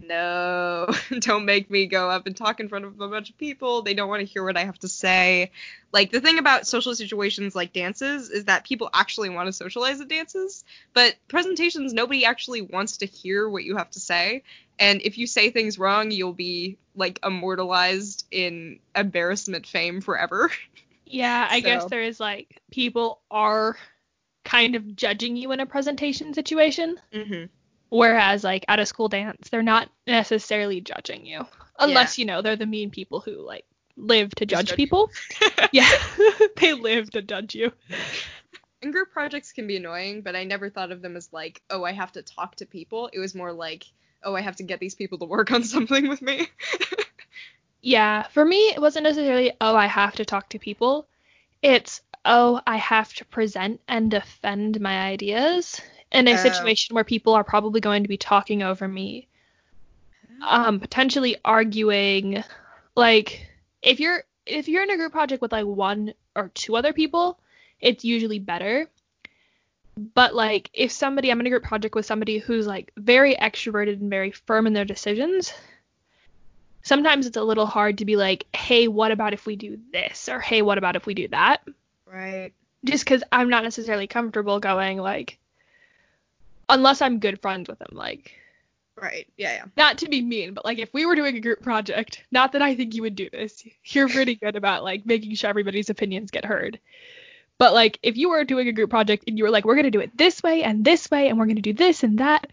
no, 0.03 0.87
don't 1.21 1.45
make 1.45 1.71
me 1.71 1.87
go 1.87 2.11
up 2.11 2.27
and 2.27 2.37
talk 2.37 2.61
in 2.61 2.69
front 2.69 2.85
of 2.85 3.01
a 3.01 3.09
bunch 3.09 3.31
of 3.31 3.39
people. 3.39 3.83
They 3.83 3.95
don't 3.95 4.09
want 4.09 4.21
to 4.21 4.27
hear 4.27 4.45
what 4.45 4.57
I 4.57 4.65
have 4.65 4.79
to 4.81 4.89
say. 4.89 5.51
Like 5.93 6.11
the 6.11 6.21
thing 6.21 6.39
about 6.39 6.67
social 6.67 6.95
situations 6.95 7.55
like 7.55 7.73
dances 7.73 8.31
is 8.31 8.45
that 8.45 8.65
people 8.65 8.91
actually 8.93 9.31
want 9.31 9.47
to 9.47 9.53
socialize 9.53 10.01
at 10.01 10.09
dances, 10.09 10.65
but 10.93 11.17
presentations 11.29 11.93
nobody 11.93 12.25
actually 12.25 12.63
wants 12.63 12.99
to 12.99 13.07
hear 13.07 13.49
what 13.49 13.65
you 13.65 13.77
have 13.77 13.91
to 13.93 14.01
say. 14.01 14.43
And 14.79 15.01
if 15.03 15.17
you 15.17 15.27
say 15.27 15.51
things 15.51 15.79
wrong, 15.79 16.11
you'll 16.11 16.35
be 16.35 16.77
like 16.95 17.19
immortalized 17.25 18.27
in 18.31 18.81
embarrassment 18.95 19.67
fame 19.67 20.01
forever. 20.01 20.51
Yeah, 21.09 21.47
I 21.49 21.61
So- 21.61 21.65
guess 21.67 21.85
there 21.85 22.03
is 22.03 22.19
like 22.19 22.61
people 22.73 23.21
are 23.31 23.77
kind 24.45 24.75
of 24.75 24.97
judging 24.97 25.37
you 25.37 25.53
in 25.53 25.61
a 25.61 25.67
presentation 25.67 26.35
situation, 26.35 26.99
mm-hmm. 27.15 27.45
Whereas 27.89 28.45
like 28.45 28.65
at 28.69 28.81
a 28.81 28.87
school 28.87 29.09
dance, 29.09 29.49
they're 29.51 29.63
not 29.63 29.91
necessarily 30.07 30.81
judging 30.81 31.27
you. 31.27 31.47
Unless, 31.79 32.19
you 32.19 32.25
know, 32.25 32.43
they're 32.43 32.57
the 32.57 32.67
mean 32.67 32.91
people 32.91 33.21
who 33.21 33.45
like 33.45 33.65
live 33.97 34.35
to 34.37 34.47
judge 34.47 34.69
judge. 34.69 34.77
people. 34.77 35.11
yeah. 35.73 35.91
they 36.57 36.73
live 36.73 37.11
to 37.11 37.23
judge 37.23 37.55
you. 37.55 37.73
And 38.83 38.93
group 38.93 39.11
projects 39.11 39.53
can 39.53 39.67
be 39.67 39.77
annoying, 39.77 40.23
but 40.23 40.37
I 40.37 40.45
never 40.45 40.71
thought 40.71 40.93
of 40.93 41.03
them 41.03 41.17
as 41.17 41.33
like, 41.33 41.63
oh, 41.71 41.85
I 41.85 41.93
have 41.93 42.13
to 42.13 42.23
talk 42.23 42.57
to 42.57 42.67
people. 42.67 43.11
It 43.13 43.19
was 43.19 43.35
more 43.35 43.53
like, 43.53 43.85
oh, 44.23 44.35
I 44.35 44.41
have 44.41 44.57
to 44.57 44.63
get 44.63 44.81
these 44.81 44.95
people 44.95 45.19
to 45.19 45.25
work 45.25 45.51
on 45.51 45.65
something 45.65 46.09
with 46.09 46.23
me. 46.23 46.49
Yeah, 47.83 48.25
for 48.29 48.45
me, 48.45 48.57
it 48.71 48.81
wasn't 48.81 49.05
necessarily, 49.05 49.53
oh, 49.61 49.77
I 49.77 49.87
have 49.87 50.17
to 50.17 50.25
talk 50.25 50.49
to 50.51 50.59
people. 50.59 51.07
It's, 51.63 52.01
oh, 52.25 52.61
I 52.67 52.77
have 52.77 53.15
to 53.15 53.25
present 53.25 53.81
and 53.87 54.11
defend 54.11 54.81
my 54.81 54.99
ideas 55.07 55.81
in 56.13 56.29
a 56.29 56.33
Oh. 56.33 56.37
situation 56.37 56.95
where 56.95 57.05
people 57.05 57.35
are 57.35 57.45
probably 57.45 57.81
going 57.81 58.03
to 58.05 58.09
be 58.09 58.17
talking 58.17 58.63
over 58.63 58.87
me, 58.89 59.29
um, 60.43 60.81
potentially 60.81 61.37
arguing. 61.45 62.43
Like, 62.95 63.47
if 63.83 64.01
you're 64.01 64.25
if 64.47 64.69
you're 64.69 64.83
in 64.85 64.91
a 64.91 64.97
group 64.97 65.13
project 65.13 65.43
with 65.43 65.53
like 65.53 65.67
one 65.67 66.15
or 66.37 66.49
two 66.55 66.77
other 66.77 66.93
people, 66.93 67.39
it's 67.81 68.05
usually 68.05 68.39
better. 68.39 68.89
But 70.15 70.35
like, 70.35 70.71
if 70.75 70.93
somebody, 70.93 71.31
I'm 71.31 71.41
in 71.41 71.47
a 71.47 71.51
group 71.51 71.65
project 71.65 71.95
with 71.95 72.07
somebody 72.07 72.39
who's 72.39 72.67
like 72.67 72.93
very 72.97 73.35
extroverted 73.35 74.01
and 74.01 74.11
very 74.11 74.31
firm 74.31 74.67
in 74.67 74.73
their 74.75 74.85
decisions, 74.85 75.53
sometimes 76.83 77.27
it's 77.27 77.37
a 77.37 77.43
little 77.43 77.67
hard 77.67 77.99
to 77.99 78.05
be 78.05 78.17
like, 78.17 78.47
hey, 78.55 78.89
what 78.89 79.11
about 79.11 79.33
if 79.33 79.47
we 79.47 79.57
do 79.57 79.79
this? 79.93 80.29
Or 80.29 80.41
hey, 80.41 80.63
what 80.63 80.79
about 80.79 80.97
if 80.97 81.07
we 81.07 81.15
do 81.15 81.29
that? 81.29 81.63
right. 82.07 82.53
Just 82.85 83.05
because 83.05 83.23
I'm 83.33 83.49
not 83.49 83.65
necessarily 83.65 84.07
comfortable 84.07 84.61
going 84.61 84.99
like, 84.99 85.39
unless 86.69 87.03
I'm 87.03 87.19
good 87.19 87.41
friends 87.41 87.69
with 87.69 87.79
them. 87.79 87.91
Like, 87.93 88.33
Right. 89.01 89.29
Yeah, 89.37 89.53
yeah. 89.53 89.65
not 89.77 89.99
to 89.99 90.09
be 90.09 90.23
mean, 90.23 90.55
but 90.55 90.65
like 90.65 90.79
if 90.79 90.93
we 90.95 91.05
were 91.05 91.17
doing 91.17 91.37
a 91.37 91.41
group 91.41 91.63
project, 91.63 92.25
not 92.31 92.53
that 92.53 92.63
I 92.63 92.75
think 92.75 92.95
you 92.95 93.03
would 93.03 93.15
do 93.15 93.29
this. 93.31 93.63
You're 93.85 94.09
pretty 94.09 94.37
good 94.37 94.57
about 94.57 94.85
like 94.85 95.05
making 95.05 95.35
sure 95.35 95.51
everybody's 95.51 95.91
opinions 95.91 96.31
get 96.31 96.47
heard. 96.47 96.81
But 97.59 97.75
like 97.75 97.99
if 98.03 98.17
you 98.17 98.31
were 98.31 98.45
doing 98.45 98.69
a 98.69 98.73
group 98.73 98.89
project 98.89 99.25
and 99.27 99.37
you 99.37 99.45
were 99.45 99.51
like, 99.51 99.67
we're 99.67 99.77
gonna 99.77 99.91
do 99.91 100.01
it 100.01 100.17
this 100.17 100.43
way 100.43 100.63
and 100.63 100.83
this 100.83 101.11
way 101.11 101.29
and 101.29 101.39
we're 101.39 101.47
gonna 101.47 101.61
do 101.61 101.75
this 101.75 102.05
and 102.05 102.19
that, 102.21 102.51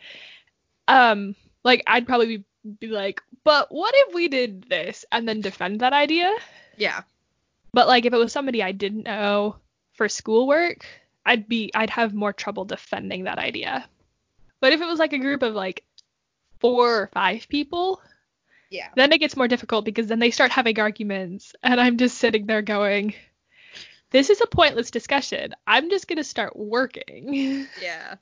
um, 0.90 1.36
like 1.64 1.82
I'd 1.88 2.06
probably 2.06 2.38
be, 2.38 2.44
be 2.80 2.88
like, 2.88 3.22
but 3.46 3.72
what 3.72 3.94
if 3.96 4.14
we 4.14 4.28
did 4.28 4.64
this 4.64 5.06
and 5.14 5.28
then 5.28 5.40
defend 5.40 5.80
that 5.80 5.94
idea? 5.94 6.34
Yeah. 6.76 7.04
But 7.72 7.88
like 7.88 8.06
if 8.06 8.14
it 8.14 8.18
was 8.18 8.34
somebody 8.34 8.62
I 8.62 8.74
didn't 8.74 9.04
know 9.04 9.56
for 9.94 10.10
schoolwork, 10.10 10.86
I'd 11.26 11.48
be 11.48 11.72
I'd 11.74 11.90
have 11.92 12.14
more 12.14 12.34
trouble 12.34 12.66
defending 12.66 13.24
that 13.24 13.40
idea. 13.40 13.88
But 14.64 14.72
if 14.72 14.80
it 14.80 14.86
was 14.86 14.98
like 14.98 15.12
a 15.12 15.18
group 15.20 15.44
of 15.44 15.54
like 15.54 15.84
four 16.62 17.02
or 17.02 17.08
five 17.14 17.48
people, 17.50 18.02
Yeah. 18.70 18.88
then 18.96 19.12
it 19.12 19.18
gets 19.18 19.36
more 19.36 19.50
difficult 19.50 19.84
because 19.84 20.08
then 20.08 20.20
they 20.20 20.32
start 20.32 20.52
having 20.54 20.80
arguments 20.80 21.52
and 21.62 21.82
I'm 21.82 21.98
just 21.98 22.18
sitting 22.18 22.46
there 22.46 22.62
going, 22.62 23.14
this 24.12 24.30
is 24.30 24.40
a 24.40 24.48
pointless 24.48 24.90
discussion. 24.90 25.54
I'm 25.68 25.90
just 25.90 26.08
going 26.08 26.16
to 26.18 26.24
start 26.24 26.56
working. 26.56 27.68
Yeah. 27.82 28.16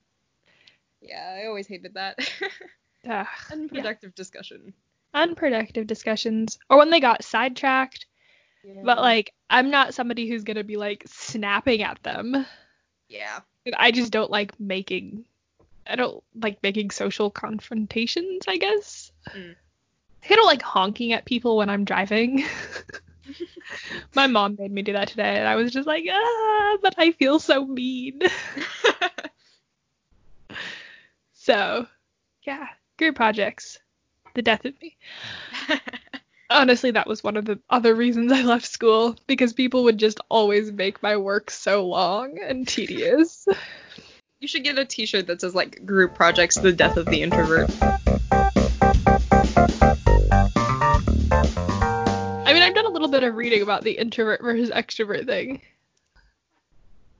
Yeah, 1.00 1.38
I 1.42 1.46
always 1.46 1.68
hated 1.68 1.94
that. 1.94 2.18
Unproductive 3.52 4.14
discussion. 4.16 4.74
unproductive 5.14 5.86
discussions 5.86 6.58
or 6.68 6.78
when 6.78 6.90
they 6.90 6.98
got 6.98 7.22
sidetracked. 7.22 8.06
Yeah. 8.64 8.82
But 8.84 8.98
like 8.98 9.32
I'm 9.48 9.70
not 9.70 9.94
somebody 9.94 10.28
who's 10.28 10.42
going 10.42 10.56
to 10.56 10.64
be 10.64 10.76
like 10.76 11.04
snapping 11.06 11.82
at 11.82 12.02
them. 12.02 12.44
yeah. 13.08 13.40
I 13.76 13.92
just 13.92 14.10
don't 14.10 14.30
like 14.30 14.58
making 14.58 15.24
I 15.86 15.96
don't 15.96 16.22
like 16.34 16.62
making 16.62 16.90
social 16.90 17.30
confrontations, 17.30 18.44
I 18.48 18.56
guess. 18.56 19.12
Mm. 19.30 19.56
I 20.30 20.34
don't 20.34 20.46
like 20.46 20.62
honking 20.62 21.12
at 21.12 21.24
people 21.24 21.56
when 21.56 21.68
I'm 21.68 21.84
driving. 21.84 22.44
My 24.14 24.26
mom 24.26 24.56
made 24.58 24.70
me 24.70 24.82
do 24.82 24.92
that 24.92 25.08
today 25.08 25.36
and 25.38 25.48
I 25.48 25.56
was 25.56 25.72
just 25.72 25.86
like, 25.86 26.04
ah, 26.10 26.76
but 26.82 26.94
I 26.98 27.12
feel 27.12 27.38
so 27.38 27.66
mean. 27.66 28.20
So, 31.42 31.88
yeah, 32.44 32.68
group 32.98 33.16
projects. 33.16 33.80
The 34.34 34.42
death 34.42 34.64
of 34.64 34.80
me. 34.80 34.96
Honestly, 36.50 36.92
that 36.92 37.08
was 37.08 37.24
one 37.24 37.36
of 37.36 37.46
the 37.46 37.58
other 37.68 37.96
reasons 37.96 38.30
I 38.30 38.42
left 38.42 38.64
school 38.64 39.16
because 39.26 39.52
people 39.52 39.82
would 39.82 39.98
just 39.98 40.20
always 40.28 40.70
make 40.70 41.02
my 41.02 41.16
work 41.16 41.50
so 41.50 41.84
long 41.84 42.38
and 42.38 42.66
tedious. 42.68 43.48
You 44.42 44.48
should 44.48 44.64
get 44.64 44.76
a 44.76 44.84
t-shirt 44.84 45.28
that 45.28 45.40
says 45.40 45.54
like 45.54 45.86
group 45.86 46.16
projects 46.16 46.56
the 46.56 46.72
death 46.72 46.96
of 46.96 47.06
the 47.06 47.22
introvert. 47.22 47.70
I 52.44 52.52
mean, 52.52 52.62
I've 52.64 52.74
done 52.74 52.86
a 52.86 52.90
little 52.90 53.06
bit 53.06 53.22
of 53.22 53.36
reading 53.36 53.62
about 53.62 53.84
the 53.84 53.92
introvert 53.92 54.42
versus 54.42 54.70
extrovert 54.70 55.26
thing. 55.26 55.62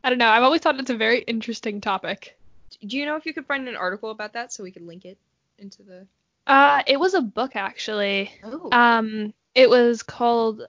I 0.03 0.11
don't 0.11 0.19
know. 0.19 0.29
I've 0.29 0.43
always 0.43 0.61
thought 0.61 0.81
it's 0.81 0.91
a 0.91 0.97
very 0.97 1.21
interesting 1.21 1.81
topic. 1.81 2.37
Do 2.85 2.99
you 2.99 3.07
know 3.07 3.15
if 3.15 3.25
you 3.25 3.33
could 3.33 3.47
find 3.47 3.69
an 3.69 3.77
article 3.77 4.11
about 4.11 4.33
that 4.33 4.53
so 4.53 4.65
we 4.65 4.73
could 4.73 4.83
link 4.83 5.05
it 5.05 5.17
into 5.59 5.85
the 5.85 6.05
Uh, 6.49 6.83
it 6.89 6.99
was 6.99 7.15
a 7.15 7.21
book 7.21 7.55
actually. 7.55 8.33
Oh. 8.43 8.69
Um, 8.73 9.33
it 9.55 9.71
was 9.71 10.03
called. 10.03 10.67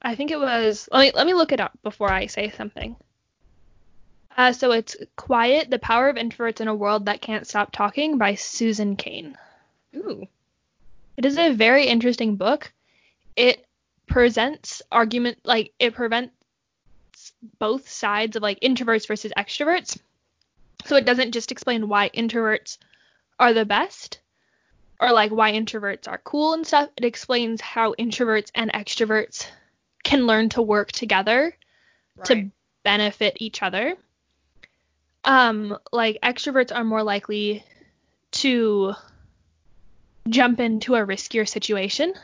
I 0.00 0.14
think 0.14 0.30
it 0.30 0.38
was. 0.38 0.88
Let 0.92 1.00
me 1.00 1.10
let 1.16 1.26
me 1.26 1.34
look 1.34 1.50
it 1.50 1.58
up 1.58 1.76
before 1.82 2.12
I 2.12 2.26
say 2.26 2.50
something. 2.50 2.94
Uh, 4.40 4.54
so 4.54 4.72
it's 4.72 4.96
Quiet: 5.16 5.68
The 5.68 5.78
Power 5.78 6.08
of 6.08 6.16
Introverts 6.16 6.62
in 6.62 6.68
a 6.68 6.74
World 6.74 7.04
That 7.04 7.20
Can't 7.20 7.46
Stop 7.46 7.72
Talking 7.72 8.16
by 8.16 8.36
Susan 8.36 8.96
Cain. 8.96 9.36
Ooh. 9.94 10.26
It 11.18 11.26
is 11.26 11.36
a 11.36 11.52
very 11.52 11.84
interesting 11.84 12.36
book. 12.36 12.72
It 13.36 13.62
presents 14.06 14.80
argument 14.90 15.40
like 15.44 15.74
it 15.78 15.92
prevents 15.92 16.32
both 17.58 17.86
sides 17.86 18.34
of 18.34 18.42
like 18.42 18.58
introverts 18.60 19.06
versus 19.06 19.30
extroverts. 19.36 20.00
So 20.86 20.96
it 20.96 21.04
doesn't 21.04 21.32
just 21.32 21.52
explain 21.52 21.90
why 21.90 22.08
introverts 22.08 22.78
are 23.38 23.52
the 23.52 23.66
best 23.66 24.20
or 24.98 25.12
like 25.12 25.32
why 25.32 25.52
introverts 25.52 26.08
are 26.08 26.22
cool 26.24 26.54
and 26.54 26.66
stuff. 26.66 26.88
It 26.96 27.04
explains 27.04 27.60
how 27.60 27.92
introverts 27.98 28.50
and 28.54 28.72
extroverts 28.72 29.46
can 30.02 30.26
learn 30.26 30.48
to 30.48 30.62
work 30.62 30.92
together 30.92 31.54
Right. 32.16 32.26
to 32.26 32.50
benefit 32.84 33.36
each 33.38 33.62
other. 33.62 33.98
Um, 35.24 35.76
like 35.92 36.18
extroverts 36.22 36.74
are 36.74 36.84
more 36.84 37.02
likely 37.02 37.64
to 38.32 38.94
jump 40.28 40.60
into 40.60 40.94
a 40.94 41.06
riskier 41.06 41.48
situation. 41.48 42.14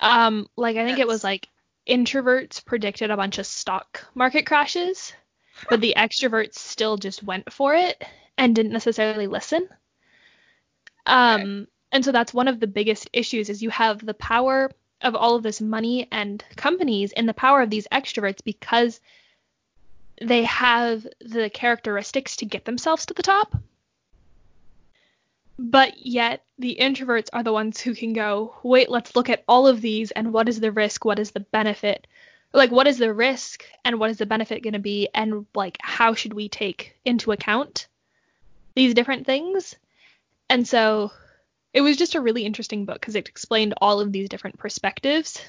Um, 0.00 0.48
like 0.56 0.76
I 0.76 0.84
think 0.84 0.98
it 0.98 1.06
was 1.06 1.22
like 1.22 1.48
introverts 1.86 2.64
predicted 2.64 3.10
a 3.10 3.16
bunch 3.16 3.38
of 3.38 3.46
stock 3.46 4.06
market 4.14 4.46
crashes, 4.46 5.12
but 5.68 5.80
the 5.80 5.94
extroverts 5.96 6.56
still 6.56 6.96
just 6.96 7.22
went 7.22 7.52
for 7.52 7.74
it 7.74 8.02
and 8.38 8.54
didn't 8.54 8.72
necessarily 8.72 9.26
listen. 9.26 9.68
Um, 11.06 11.66
and 11.90 12.04
so 12.04 12.12
that's 12.12 12.34
one 12.34 12.48
of 12.48 12.60
the 12.60 12.66
biggest 12.66 13.08
issues 13.12 13.50
is 13.50 13.62
you 13.62 13.70
have 13.70 14.04
the 14.04 14.14
power 14.14 14.70
of 15.02 15.14
all 15.14 15.36
of 15.36 15.42
this 15.42 15.60
money 15.60 16.08
and 16.10 16.44
companies 16.56 17.12
in 17.12 17.26
the 17.26 17.34
power 17.34 17.60
of 17.60 17.70
these 17.70 17.88
extroverts 17.92 18.42
because 18.44 19.00
they 20.22 20.44
have 20.44 21.06
the 21.20 21.50
characteristics 21.50 22.36
to 22.36 22.44
get 22.46 22.64
themselves 22.64 23.06
to 23.06 23.14
the 23.14 23.22
top. 23.22 23.56
But 25.58 26.04
yet 26.04 26.44
the 26.58 26.76
introverts 26.80 27.28
are 27.32 27.42
the 27.42 27.52
ones 27.52 27.80
who 27.80 27.94
can 27.94 28.12
go, 28.12 28.56
wait, 28.62 28.90
let's 28.90 29.14
look 29.14 29.28
at 29.28 29.44
all 29.46 29.66
of 29.66 29.80
these 29.80 30.10
and 30.10 30.32
what 30.32 30.48
is 30.48 30.60
the 30.60 30.72
risk, 30.72 31.04
what 31.04 31.18
is 31.18 31.30
the 31.30 31.40
benefit? 31.40 32.06
Like 32.52 32.70
what 32.70 32.86
is 32.86 32.98
the 32.98 33.12
risk 33.12 33.64
and 33.84 33.98
what 33.98 34.10
is 34.10 34.18
the 34.18 34.26
benefit 34.26 34.62
going 34.62 34.72
to 34.72 34.78
be 34.78 35.08
and 35.14 35.46
like 35.54 35.78
how 35.80 36.14
should 36.14 36.34
we 36.34 36.48
take 36.48 36.96
into 37.04 37.32
account 37.32 37.86
these 38.74 38.94
different 38.94 39.26
things? 39.26 39.76
And 40.48 40.66
so 40.66 41.12
it 41.72 41.80
was 41.80 41.96
just 41.96 42.14
a 42.14 42.20
really 42.20 42.44
interesting 42.44 42.84
book 42.84 43.00
because 43.00 43.16
it 43.16 43.28
explained 43.28 43.74
all 43.80 44.00
of 44.00 44.12
these 44.12 44.28
different 44.28 44.58
perspectives 44.58 45.40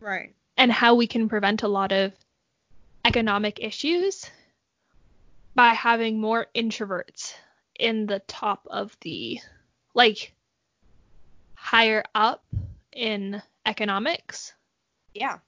Right. 0.00 0.34
and 0.56 0.70
how 0.70 0.94
we 0.94 1.06
can 1.06 1.28
prevent 1.28 1.62
a 1.62 1.68
lot 1.68 1.90
of 1.90 2.12
economic 3.08 3.58
issues 3.58 4.26
by 5.54 5.70
having 5.70 6.20
more 6.20 6.46
introverts 6.54 7.32
in 7.78 8.04
the 8.04 8.18
top 8.20 8.66
of 8.70 8.94
the 9.00 9.40
like 9.94 10.34
higher 11.54 12.04
up 12.14 12.44
in 12.92 13.42
economics. 13.64 14.52
Yeah. 15.14 15.38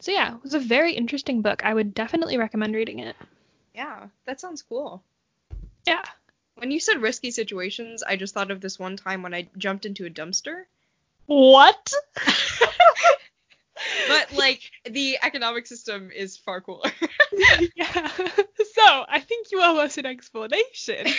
So 0.00 0.12
yeah, 0.12 0.34
it 0.34 0.42
was 0.42 0.52
a 0.52 0.60
very 0.60 0.92
interesting 0.92 1.40
book. 1.40 1.64
I 1.64 1.72
would 1.72 1.94
definitely 1.94 2.36
recommend 2.36 2.74
reading 2.74 2.98
it. 2.98 3.16
Yeah. 3.74 4.08
That 4.26 4.40
sounds 4.40 4.60
cool. 4.60 5.02
Yeah. 5.86 6.04
When 6.56 6.70
you 6.70 6.78
said 6.78 7.00
risky 7.00 7.30
situations, 7.30 8.02
I 8.02 8.16
just 8.16 8.34
thought 8.34 8.50
of 8.50 8.60
this 8.60 8.78
one 8.78 8.98
time 8.98 9.22
when 9.22 9.32
I 9.32 9.48
jumped 9.56 9.86
into 9.86 10.04
a 10.04 10.10
dumpster. 10.10 10.64
What? 11.24 11.92
But 14.08 14.32
like 14.32 14.70
the 14.84 15.18
economic 15.22 15.66
system 15.66 16.10
is 16.14 16.36
far 16.36 16.60
cooler. 16.60 16.90
yeah. 17.76 18.08
So 18.16 19.04
I 19.08 19.20
think 19.20 19.48
you 19.50 19.60
owe 19.62 19.78
us 19.78 19.98
an 19.98 20.06
explanation. 20.06 21.06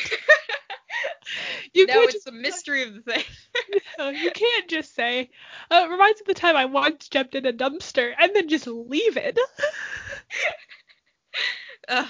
You 1.73 1.87
no, 1.87 2.01
it's 2.01 2.13
just 2.13 2.25
the 2.25 2.31
mystery 2.31 2.83
of 2.83 2.93
the 2.93 3.01
thing. 3.01 3.23
no, 3.97 4.09
you 4.09 4.29
can't 4.31 4.69
just 4.69 4.93
say. 4.93 5.31
Uh, 5.71 5.85
it 5.85 5.91
reminds 5.91 6.19
me 6.19 6.23
of 6.23 6.27
the 6.27 6.33
time 6.39 6.55
I 6.55 6.65
once 6.65 7.09
jumped 7.09 7.33
in 7.33 7.45
a 7.45 7.53
dumpster 7.53 8.13
and 8.17 8.35
then 8.35 8.47
just 8.47 8.67
leave 8.67 9.17
it. 9.17 9.37
Ugh, 11.87 12.07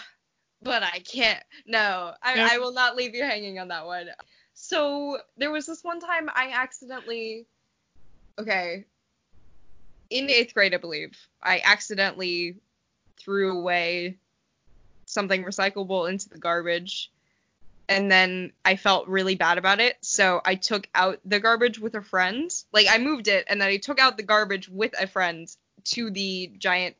but 0.61 0.83
I 0.83 0.99
can't. 0.99 1.43
No, 1.65 2.13
I, 2.21 2.35
Yeah. 2.35 2.49
I 2.51 2.57
will 2.57 2.73
not 2.73 2.95
leave 2.95 3.15
you 3.15 3.23
hanging 3.23 3.59
on 3.59 3.69
that 3.69 3.85
one. 3.85 4.09
So 4.53 5.19
there 5.37 5.51
was 5.51 5.65
this 5.65 5.83
one 5.83 5.99
time 5.99 6.29
I 6.33 6.51
accidentally. 6.53 7.45
Okay. 8.37 8.85
In 10.13 10.29
eighth 10.29 10.53
grade, 10.53 10.75
I 10.75 10.77
believe, 10.77 11.17
I 11.41 11.59
accidentally 11.65 12.57
threw 13.17 13.57
away 13.57 14.19
something 15.07 15.43
recyclable 15.43 16.07
into 16.07 16.29
the 16.29 16.37
garbage. 16.37 17.11
And 17.89 18.11
then 18.11 18.51
I 18.63 18.75
felt 18.75 19.07
really 19.07 19.33
bad 19.33 19.57
about 19.57 19.79
it. 19.79 19.97
So 20.01 20.39
I 20.45 20.53
took 20.53 20.87
out 20.93 21.19
the 21.25 21.39
garbage 21.39 21.79
with 21.79 21.95
a 21.95 22.03
friend. 22.03 22.53
Like 22.71 22.85
I 22.91 22.99
moved 22.99 23.27
it 23.27 23.45
and 23.49 23.59
then 23.59 23.69
I 23.69 23.77
took 23.77 23.99
out 23.99 24.17
the 24.17 24.21
garbage 24.21 24.69
with 24.69 24.93
a 25.01 25.07
friend 25.07 25.47
to 25.85 26.11
the 26.11 26.51
giant 26.59 26.95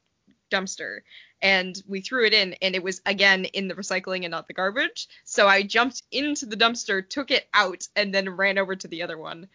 dumpster 0.50 1.02
and 1.40 1.80
we 1.88 2.02
threw 2.02 2.26
it 2.26 2.34
in 2.34 2.54
and 2.64 2.74
it 2.74 2.82
was 2.82 3.00
again 3.06 3.46
in 3.46 3.68
the 3.68 3.76
recycling 3.76 4.24
and 4.24 4.32
not 4.32 4.48
the 4.48 4.54
garbage. 4.54 5.08
So 5.24 5.48
I 5.48 5.62
jumped 5.62 6.02
into 6.12 6.48
the 6.48 6.58
dumpster, 6.58 7.08
took 7.08 7.30
it 7.30 7.48
out 7.54 7.88
and 7.96 8.12
then 8.12 8.32
ran 8.32 8.58
over 8.58 8.76
to 8.76 8.88
the 8.88 9.04
other 9.04 9.20
one. 9.20 9.50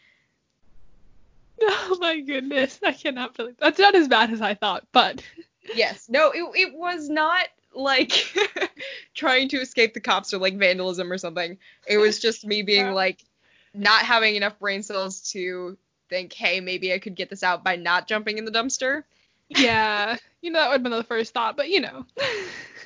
Oh 1.91 1.99
my 2.01 2.21
goodness, 2.21 2.79
I 2.85 2.93
cannot 2.93 3.35
believe 3.35 3.57
that's 3.59 3.79
not 3.79 3.95
as 3.95 4.09
bad 4.09 4.31
as 4.31 4.41
I 4.41 4.55
thought, 4.55 4.85
but 4.93 5.23
Yes. 5.75 6.09
No, 6.09 6.31
it 6.31 6.43
it 6.55 6.75
was 6.75 7.09
not 7.09 7.47
like 7.75 8.13
trying 9.15 9.49
to 9.51 9.59
escape 9.59 9.93
the 9.95 10.01
cops 10.01 10.33
or 10.33 10.39
like 10.39 10.57
vandalism 10.57 11.13
or 11.13 11.19
something. 11.19 11.59
It 11.87 11.99
was 11.99 12.19
just 12.19 12.47
me 12.47 12.63
being 12.63 12.87
Yeah. 12.87 12.93
like 12.93 13.25
not 13.75 14.03
having 14.03 14.35
enough 14.37 14.59
brain 14.59 14.83
cells 14.83 15.21
to 15.33 15.77
think, 16.09 16.33
"Hey, 16.33 16.61
maybe 16.61 16.93
I 16.95 16.99
could 16.99 17.15
get 17.15 17.29
this 17.29 17.43
out 17.43 17.65
by 17.65 17.77
not 17.77 18.09
jumping 18.09 18.39
in 18.39 18.45
the 18.47 18.51
dumpster." 18.51 19.05
yeah, 19.51 20.17
you 20.43 20.51
know 20.51 20.59
that 20.61 20.69
would 20.69 20.75
have 20.75 20.83
been 20.83 20.93
the 20.93 21.03
first 21.05 21.33
thought, 21.35 21.57
but 21.57 21.69
you 21.71 21.81
know. 21.81 22.05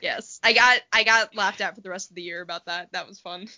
Yes. 0.01 0.41
I 0.43 0.53
got 0.53 0.81
I 0.93 1.05
got 1.05 1.37
laughed 1.37 1.61
at 1.61 1.75
for 1.77 1.81
the 1.81 1.91
rest 1.91 2.11
of 2.11 2.17
the 2.17 2.23
year 2.23 2.41
about 2.41 2.67
that. 2.67 2.91
That 2.93 3.07
was 3.09 3.21
fun. 3.21 3.49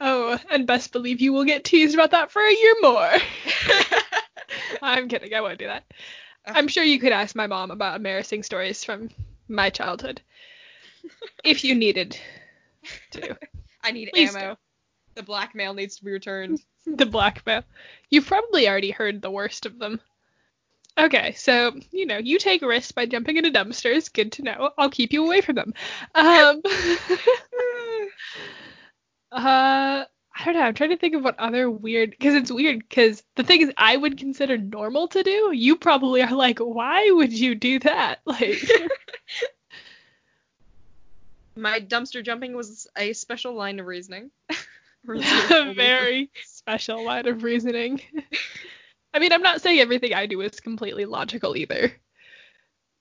Oh, 0.00 0.38
and 0.50 0.66
best 0.66 0.92
believe 0.92 1.20
you 1.20 1.32
will 1.32 1.44
get 1.44 1.64
teased 1.64 1.94
about 1.94 2.12
that 2.12 2.30
for 2.30 2.42
a 2.42 2.54
year 2.54 2.74
more. 2.82 3.12
I'm 4.82 5.08
kidding, 5.08 5.34
I 5.34 5.40
won't 5.40 5.58
do 5.58 5.66
that. 5.66 5.84
I'm 6.46 6.68
sure 6.68 6.84
you 6.84 6.98
could 6.98 7.12
ask 7.12 7.34
my 7.34 7.46
mom 7.46 7.70
about 7.70 7.96
embarrassing 7.96 8.42
stories 8.42 8.84
from 8.84 9.10
my 9.48 9.70
childhood. 9.70 10.22
if 11.44 11.64
you 11.64 11.74
needed 11.74 12.18
to. 13.12 13.36
I 13.82 13.90
need 13.92 14.10
Please 14.12 14.34
ammo. 14.34 14.56
The 15.14 15.22
blackmail 15.22 15.74
needs 15.74 15.96
to 15.96 16.04
be 16.04 16.12
returned. 16.12 16.60
the 16.86 17.06
blackmail. 17.06 17.64
You've 18.10 18.26
probably 18.26 18.68
already 18.68 18.90
heard 18.90 19.20
the 19.20 19.30
worst 19.30 19.66
of 19.66 19.78
them. 19.78 20.00
Okay, 20.96 21.32
so 21.34 21.76
you 21.92 22.06
know 22.06 22.18
you 22.18 22.38
take 22.38 22.62
risks 22.62 22.90
by 22.90 23.06
jumping 23.06 23.36
into 23.36 23.50
dumpsters. 23.50 24.12
Good 24.12 24.32
to 24.32 24.42
know. 24.42 24.70
I'll 24.76 24.90
keep 24.90 25.12
you 25.12 25.24
away 25.24 25.40
from 25.42 25.54
them. 25.54 25.74
Um, 26.14 26.60
uh, 29.32 30.04
I 30.40 30.44
don't 30.44 30.54
know. 30.54 30.60
I'm 30.60 30.74
trying 30.74 30.90
to 30.90 30.96
think 30.96 31.14
of 31.14 31.24
what 31.24 31.38
other 31.38 31.68
weird 31.68 32.10
because 32.10 32.34
it's 32.34 32.50
weird 32.50 32.78
because 32.78 33.22
the 33.34 33.42
thing 33.42 33.62
is 33.62 33.72
I 33.76 33.96
would 33.96 34.18
consider 34.18 34.56
normal 34.56 35.08
to 35.08 35.22
do. 35.22 35.50
You 35.52 35.76
probably 35.76 36.22
are 36.22 36.34
like, 36.34 36.58
why 36.60 37.10
would 37.10 37.32
you 37.32 37.54
do 37.54 37.78
that? 37.80 38.20
Like, 38.26 38.62
My 41.56 41.80
dumpster 41.80 42.24
jumping 42.24 42.54
was 42.54 42.86
a 42.96 43.12
special 43.14 43.52
line 43.52 43.80
of 43.80 43.86
reasoning. 43.86 44.30
a 45.08 45.74
very 45.74 46.30
special 46.44 47.04
line 47.04 47.26
of 47.26 47.42
reasoning. 47.42 48.00
I 49.12 49.18
mean, 49.18 49.32
I'm 49.32 49.42
not 49.42 49.60
saying 49.60 49.80
everything 49.80 50.14
I 50.14 50.26
do 50.26 50.40
is 50.42 50.60
completely 50.60 51.04
logical 51.04 51.56
either. 51.56 51.92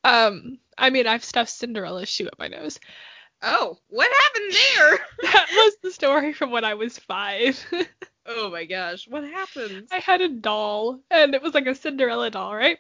Um, 0.04 0.58
I 0.78 0.90
mean, 0.90 1.06
I've 1.06 1.24
stuffed 1.24 1.52
Cinderella's 1.52 2.10
shoe 2.10 2.28
up 2.28 2.40
my 2.40 2.48
nose. 2.48 2.80
Oh, 3.42 3.78
what 3.90 4.10
happened 4.12 4.54
there? 4.54 5.00
That 5.32 5.48
was 5.52 5.78
the 5.84 5.92
story 5.92 6.34
from 6.34 6.52
when 6.52 6.64
I 6.64 6.74
was 6.76 6.98
five. 6.98 7.64
oh 8.26 8.50
my 8.50 8.66
gosh, 8.66 9.08
what 9.08 9.24
happened? 9.24 9.88
I 9.92 9.98
had 9.98 10.22
a 10.22 10.30
doll, 10.30 11.00
and 11.12 11.34
it 11.36 11.42
was 11.42 11.54
like 11.54 11.68
a 11.68 11.76
Cinderella 11.76 12.32
doll, 12.32 12.56
right? 12.56 12.80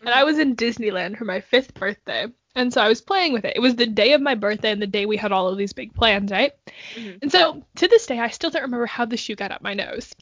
And 0.00 0.10
I 0.10 0.24
was 0.24 0.38
in 0.38 0.56
Disneyland 0.56 1.18
for 1.18 1.24
my 1.24 1.40
fifth 1.40 1.74
birthday. 1.74 2.26
And 2.54 2.72
so 2.72 2.82
I 2.82 2.88
was 2.88 3.00
playing 3.00 3.32
with 3.32 3.44
it. 3.44 3.56
It 3.56 3.60
was 3.60 3.76
the 3.76 3.86
day 3.86 4.12
of 4.12 4.20
my 4.20 4.34
birthday 4.34 4.70
and 4.72 4.82
the 4.82 4.86
day 4.86 5.06
we 5.06 5.16
had 5.16 5.32
all 5.32 5.48
of 5.48 5.56
these 5.56 5.72
big 5.72 5.94
plans, 5.94 6.30
right? 6.30 6.52
Mhm. 6.94 7.18
And 7.22 7.32
so 7.32 7.64
to 7.76 7.88
this 7.88 8.06
day, 8.06 8.18
I 8.18 8.28
still 8.28 8.50
don't 8.50 8.62
remember 8.62 8.86
how 8.86 9.06
the 9.06 9.16
shoe 9.16 9.34
got 9.36 9.52
up 9.52 9.62
my 9.62 9.74
nose. 9.74 10.12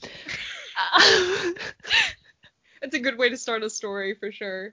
It's 2.82 2.94
a 2.94 3.00
good 3.00 3.18
way 3.18 3.28
to 3.28 3.36
start 3.36 3.62
a 3.62 3.68
story 3.68 4.14
for 4.14 4.32
sure. 4.32 4.72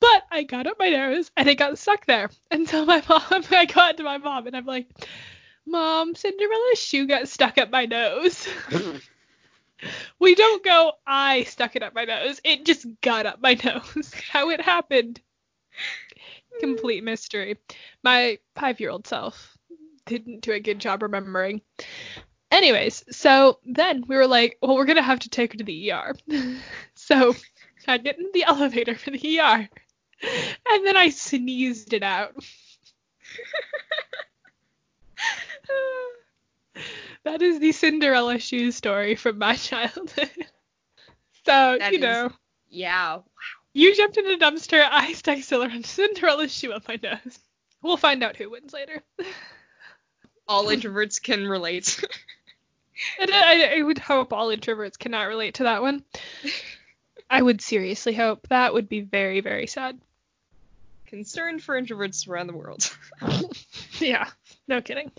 But 0.00 0.22
I 0.30 0.42
got 0.42 0.66
up 0.66 0.78
my 0.78 0.90
nose 0.90 1.30
and 1.36 1.48
it 1.48 1.56
got 1.56 1.78
stuck 1.78 2.06
there. 2.06 2.30
And 2.50 2.68
so 2.68 2.84
my 2.84 3.02
mom, 3.08 3.44
I 3.50 3.64
got 3.66 3.96
to 3.96 4.02
my 4.02 4.18
mom 4.18 4.46
and 4.46 4.56
I'm 4.56 4.66
like, 4.66 4.88
Mom, 5.66 6.14
Cinderella's 6.14 6.78
shoe 6.78 7.06
got 7.08 7.28
stuck 7.28 7.58
up 7.58 7.70
my 7.70 7.86
nose. 7.86 8.46
we 10.18 10.34
don't 10.34 10.64
go, 10.64 10.92
I 11.06 11.44
stuck 11.44 11.76
it 11.76 11.82
up 11.82 11.94
my 11.94 12.04
nose. 12.04 12.40
It 12.44 12.64
just 12.64 12.86
got 13.00 13.26
up 13.26 13.40
my 13.40 13.54
nose. 13.64 14.12
How 14.30 14.50
it 14.50 14.60
happened. 14.60 15.20
Complete 16.60 17.04
mystery. 17.04 17.58
My 18.02 18.38
five 18.54 18.80
year 18.80 18.90
old 18.90 19.06
self 19.06 19.56
didn't 20.06 20.40
do 20.40 20.52
a 20.52 20.60
good 20.60 20.78
job 20.78 21.02
remembering. 21.02 21.60
Anyways, 22.50 23.04
so 23.10 23.58
then 23.66 24.04
we 24.06 24.16
were 24.16 24.26
like, 24.26 24.56
well, 24.62 24.76
we're 24.76 24.84
going 24.84 24.96
to 24.96 25.02
have 25.02 25.18
to 25.20 25.28
take 25.28 25.52
her 25.52 25.58
to 25.58 25.64
the 25.64 25.90
ER. 25.90 26.14
so 26.94 27.34
I 27.88 27.98
get 27.98 28.18
in 28.18 28.30
the 28.32 28.44
elevator 28.44 28.94
for 28.94 29.10
the 29.10 29.40
ER. 29.40 29.68
And 30.22 30.86
then 30.86 30.96
I 30.96 31.10
sneezed 31.10 31.92
it 31.92 32.02
out. 32.02 32.34
that 37.24 37.42
is 37.42 37.58
the 37.60 37.72
Cinderella 37.72 38.38
shoe 38.38 38.70
story 38.72 39.14
from 39.14 39.38
my 39.38 39.54
childhood. 39.56 40.30
so, 41.44 41.76
That 41.78 41.92
you 41.92 41.98
is- 41.98 42.02
know, 42.02 42.32
Yeah. 42.68 43.16
Wow. 43.16 43.24
you 43.72 43.94
jumped 43.94 44.16
in 44.16 44.26
a 44.26 44.38
dumpster, 44.38 44.86
I 44.90 45.12
stuck 45.12 45.38
Cinderella's 45.42 46.52
shoe 46.52 46.72
up 46.72 46.86
my 46.88 46.98
nose. 47.02 47.38
We'll 47.82 47.96
find 47.96 48.22
out 48.22 48.36
who 48.36 48.50
wins 48.50 48.72
later. 48.72 49.02
All 50.48 50.64
introverts 50.66 51.22
can 51.22 51.46
relate. 51.46 52.02
And 53.20 53.30
I, 53.30 53.76
I 53.78 53.82
would 53.82 53.98
hope 53.98 54.32
all 54.32 54.48
introverts 54.48 54.98
cannot 54.98 55.24
relate 55.24 55.54
to 55.56 55.64
that 55.64 55.82
one. 55.82 56.02
I 57.28 57.42
would 57.42 57.60
seriously 57.60 58.14
hope 58.14 58.48
that 58.48 58.72
would 58.72 58.88
be 58.88 59.02
very, 59.02 59.40
very 59.40 59.66
sad. 59.66 60.00
Concerned 61.06 61.62
for 61.62 61.80
introverts 61.80 62.28
around 62.28 62.48
the 62.48 62.56
world. 62.56 62.96
Yeah, 63.98 64.28
no 64.68 64.82
kidding. 64.82 65.10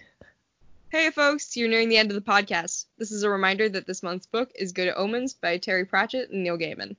Hey 0.90 1.10
folks, 1.10 1.58
you're 1.58 1.68
nearing 1.68 1.90
the 1.90 1.98
end 1.98 2.12
of 2.12 2.16
the 2.16 2.32
podcast. 2.32 2.86
This 2.98 3.12
is 3.12 3.24
a 3.24 3.30
reminder 3.30 3.68
that 3.68 3.88
this 3.88 4.04
month's 4.04 4.28
book 4.28 4.52
is 4.54 4.72
Good 4.72 4.94
Omens 4.96 5.34
by 5.34 5.58
Terry 5.58 5.86
Pratchett 5.86 6.30
and 6.30 6.44
Neil 6.44 6.58
Gaiman. 6.60 6.96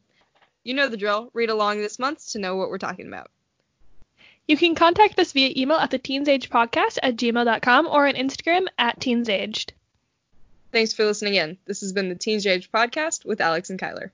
You 0.65 0.75
know 0.75 0.89
the 0.89 0.97
drill. 0.97 1.31
Read 1.35 1.51
along 1.51 1.79
this 1.79 1.99
month 1.99 2.33
to 2.33 2.41
know 2.41 2.57
what 2.57 2.69
we're 2.69 2.79
talking 2.79 3.07
about. 3.07 3.31
You 4.49 4.57
can 4.57 4.75
contact 4.75 5.19
us 5.19 5.33
via 5.33 5.53
email 5.57 5.77
at 5.77 5.91
the 5.91 5.99
Teens 5.99 6.29
Age 6.29 6.51
Podcast 6.51 6.99
at 7.03 7.17
gmail.com 7.17 7.87
or 7.87 8.09
on 8.09 8.15
Instagram 8.15 8.67
at 8.77 8.99
teensaged. 8.99 9.71
Thanks 10.73 10.93
for 10.93 11.05
listening 11.05 11.35
in. 11.37 11.59
This 11.65 11.81
has 11.83 11.93
been 11.93 12.09
the 12.09 12.15
Teens 12.15 12.47
Age 12.47 12.73
podcast 12.73 13.25
with 13.25 13.41
Alex 13.41 13.71
and 13.71 13.79
Kyler. 13.79 14.11